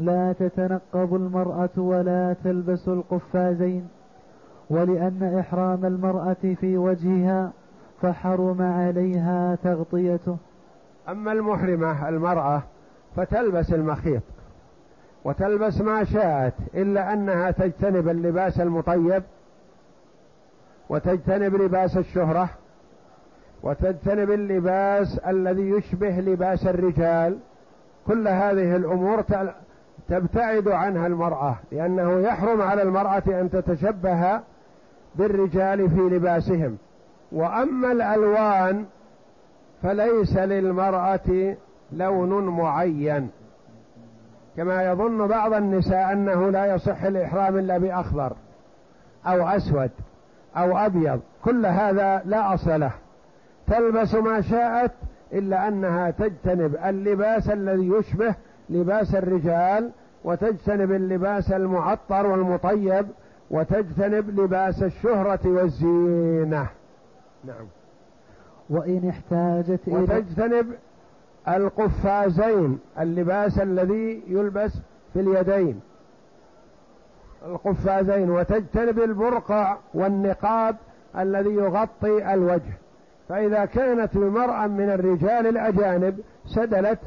لا 0.00 0.32
تتنقب 0.32 1.14
المرأة 1.14 1.70
ولا 1.76 2.36
تلبس 2.44 2.88
القفازين 2.88 3.88
ولأن 4.70 5.38
إحرام 5.40 5.84
المرأة 5.84 6.54
في 6.60 6.76
وجهها 6.76 7.52
فحرم 8.02 8.62
عليها 8.62 9.58
تغطيته. 9.64 10.36
أما 11.08 11.32
المحرمة 11.32 12.08
المرأة 12.08 12.62
فتلبس 13.16 13.72
المخيط 13.72 14.22
وتلبس 15.24 15.80
ما 15.80 16.04
شاءت 16.04 16.54
إلا 16.74 17.12
أنها 17.12 17.50
تجتنب 17.50 18.08
اللباس 18.08 18.60
المطيب 18.60 19.22
وتجتنب 20.88 21.54
لباس 21.54 21.96
الشهرة 21.96 22.48
وتجتنب 23.62 24.30
اللباس 24.30 25.18
الذي 25.18 25.70
يشبه 25.70 26.20
لباس 26.20 26.66
الرجال. 26.66 27.38
كل 28.06 28.28
هذه 28.28 28.76
الأمور 28.76 29.24
تبتعد 30.08 30.68
عنها 30.68 31.06
المرأة 31.06 31.56
لأنه 31.72 32.18
يحرم 32.20 32.62
على 32.62 32.82
المرأة 32.82 33.22
أن 33.28 33.50
تتشبه 33.50 34.40
بالرجال 35.18 35.90
في 35.90 36.00
لباسهم. 36.00 36.76
وأما 37.32 37.92
الألوان 37.92 38.84
فليس 39.82 40.36
للمرأة 40.36 41.56
لون 41.92 42.46
معين. 42.48 43.30
كما 44.56 44.84
يظن 44.84 45.26
بعض 45.26 45.52
النساء 45.52 46.12
أنه 46.12 46.50
لا 46.50 46.74
يصح 46.74 47.02
الإحرام 47.02 47.58
إلا 47.58 47.78
بأخضر 47.78 48.32
أو 49.26 49.48
أسود 49.48 49.90
أو 50.56 50.78
أبيض. 50.78 51.20
كل 51.44 51.66
هذا 51.66 52.22
لا 52.24 52.54
أصل 52.54 52.80
له. 52.80 52.92
تلبس 53.66 54.14
ما 54.14 54.40
شاءت 54.40 54.92
إلا 55.32 55.68
أنها 55.68 56.10
تجتنب 56.10 56.76
اللباس 56.84 57.50
الذي 57.50 57.88
يشبه 57.88 58.34
لباس 58.70 59.14
الرجال 59.14 59.90
وتجتنب 60.24 60.92
اللباس 60.92 61.52
المعطر 61.52 62.26
والمطيب 62.26 63.06
وتجتنب 63.50 64.40
لباس 64.40 64.82
الشهرة 64.82 65.40
والزينة. 65.44 66.66
نعم. 67.44 67.66
وإن 68.70 69.08
احتاجت 69.08 69.80
إلى 69.88 69.96
وتجتنب 69.96 70.66
القفازين 71.48 72.78
اللباس 73.00 73.58
الذي 73.58 74.22
يلبس 74.28 74.72
في 75.12 75.20
اليدين. 75.20 75.80
القفازين 77.46 78.30
وتجتنب 78.30 78.98
البرقع 78.98 79.76
والنقاب 79.94 80.76
الذي 81.18 81.50
يغطي 81.50 82.34
الوجه. 82.34 82.72
فإذا 83.28 83.64
كانت 83.64 84.16
بمرأة 84.16 84.66
من 84.66 84.90
الرجال 84.90 85.46
الأجانب 85.46 86.20
سدلت 86.46 86.98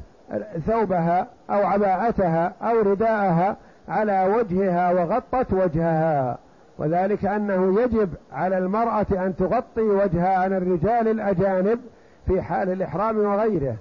ثوبها 0.67 1.27
أو 1.49 1.65
عباءتها 1.65 2.53
أو 2.61 2.79
رداءها 2.79 3.57
على 3.89 4.35
وجهها 4.35 4.91
وغطت 4.91 5.53
وجهها. 5.53 6.37
وذلك 6.77 7.25
أنه 7.25 7.81
يجب 7.81 8.09
على 8.31 8.57
المرأة 8.57 9.05
أن 9.11 9.35
تغطي 9.35 9.81
وجهها 9.81 10.37
عن 10.37 10.53
الرجال 10.53 11.07
الأجانب 11.07 11.79
في 12.27 12.41
حال 12.41 12.71
الإحرام 12.71 13.17
وغيره. 13.17 13.75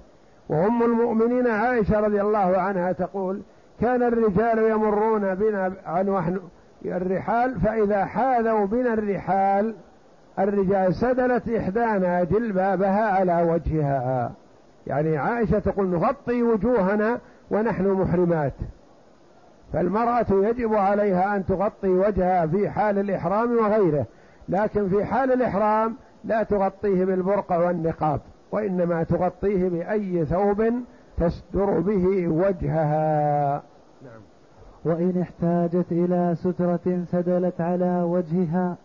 وأم 0.49 0.83
المؤمنين 0.83 1.47
عائشة 1.47 1.99
رضي 1.99 2.21
الله 2.21 2.57
عنها 2.57 2.91
تقول 2.91 3.41
كان 3.81 4.03
الرجال 4.03 4.71
يمرون 4.71 5.35
بنا 5.35 5.73
عن 5.85 6.09
وحن 6.09 6.39
الرحال 6.85 7.59
فإذا 7.59 8.05
حاذوا 8.05 8.65
بنا 8.65 8.93
الرحال 8.93 9.75
الرجال 10.39 10.95
سدلت 10.95 11.49
إحدانا 11.49 12.23
جلبابها 12.23 13.11
على 13.11 13.51
وجهها. 13.51 14.31
يعني 14.87 15.17
عائشة 15.17 15.59
تقول 15.59 15.87
نغطي 15.87 16.43
وجوهنا 16.43 17.19
ونحن 17.51 17.87
محرمات. 17.87 18.53
فالمرأة 19.73 20.25
يجب 20.31 20.73
عليها 20.73 21.35
أن 21.35 21.45
تغطي 21.45 21.89
وجهها 21.89 22.45
في 22.47 22.69
حال 22.69 22.99
الإحرام 22.99 23.57
وغيره 23.57 24.05
لكن 24.49 24.89
في 24.89 25.05
حال 25.05 25.31
الإحرام 25.31 25.95
لا 26.23 26.43
تغطيه 26.43 27.05
بالبرقع 27.05 27.57
والنقاب 27.57 28.21
وإنما 28.51 29.03
تغطيه 29.03 29.69
بأي 29.69 30.25
ثوب 30.25 30.63
تستر 31.17 31.79
به 31.79 32.27
وجهها. 32.27 33.63
نعم. 34.03 34.21
وإن 34.85 35.21
احتاجت 35.21 35.91
إلى 35.91 36.35
سترة 36.35 37.03
سدلت 37.11 37.61
على 37.61 38.01
وجهها 38.01 38.75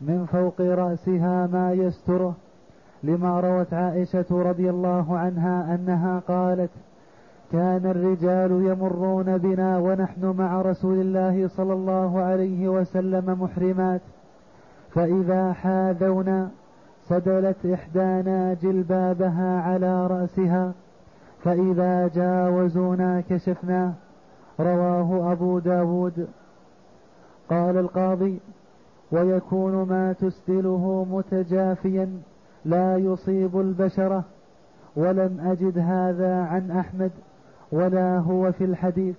من 0.00 0.26
فوق 0.32 0.60
رأسها 0.60 1.46
ما 1.46 1.72
يستره 1.72 2.34
لما 3.02 3.40
روت 3.40 3.74
عائشة 3.74 4.26
رضي 4.30 4.70
الله 4.70 5.18
عنها 5.18 5.74
أنها 5.74 6.22
قالت 6.28 6.70
كان 7.54 7.86
الرجال 7.86 8.50
يمرون 8.50 9.38
بنا 9.38 9.78
ونحن 9.78 10.34
مع 10.38 10.62
رسول 10.62 11.00
الله 11.00 11.48
صلى 11.48 11.72
الله 11.72 12.20
عليه 12.20 12.68
وسلم 12.68 13.42
محرمات. 13.42 14.00
فإذا 14.90 15.52
حاذونا 15.52 16.50
سدلت 17.08 17.66
إحدانا 17.66 18.54
جلبابها 18.54 19.60
على 19.60 20.06
رأسها. 20.06 20.72
فإذا 21.44 22.08
جاوزونا 22.08 23.22
كشفناه 23.30 23.92
رواه 24.60 25.32
أبو 25.32 25.58
داود. 25.58 26.28
قال 27.50 27.76
القاضي 27.78 28.38
ويكون 29.12 29.72
ما 29.88 30.12
تسدله 30.12 31.06
متجافيا 31.10 32.08
لا 32.64 32.96
يصيب 32.96 33.60
البشرة. 33.60 34.24
ولم 34.96 35.40
أجد 35.40 35.78
هذا 35.78 36.34
عن 36.42 36.70
أحمد. 36.70 37.10
ولا 37.74 38.18
هو 38.18 38.52
في 38.52 38.64
الحديث 38.64 39.14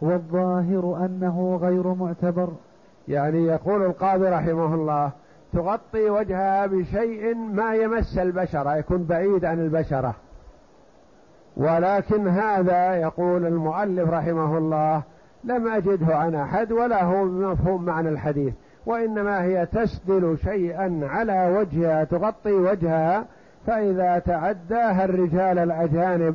والظاهر 0.00 1.06
أنه 1.06 1.58
غير 1.62 1.94
معتبر. 1.94 2.48
يعني 3.08 3.44
يقول 3.44 3.82
القاضي 3.82 4.28
رحمه 4.28 4.74
الله 4.74 5.10
تغطي 5.52 6.10
وجهها 6.10 6.66
بشيء 6.66 7.34
ما 7.34 7.74
يمس 7.74 8.18
البشرة 8.18 8.76
يكون 8.76 9.04
بعيد 9.04 9.44
عن 9.44 9.60
البشرة. 9.60 10.14
ولكن 11.56 12.28
هذا 12.28 12.94
يقول 12.96 13.46
المؤلف 13.46 14.10
رحمه 14.10 14.58
الله 14.58 15.02
لم 15.44 15.68
أجده 15.68 16.16
عن 16.16 16.34
أحد 16.34 16.72
ولا 16.72 17.04
هو 17.04 17.24
مفهوم 17.24 17.84
معنى 17.84 18.08
الحديث. 18.08 18.54
وإنما 18.86 19.42
هي 19.42 19.66
تسدل 19.66 20.38
شيئا 20.42 21.00
على 21.02 21.56
وجهها 21.58 22.04
تغطي 22.04 22.52
وجهها 22.52 23.24
فإذا 23.66 24.18
تعداها 24.18 25.04
الرجال 25.04 25.58
الأجانب 25.58 26.34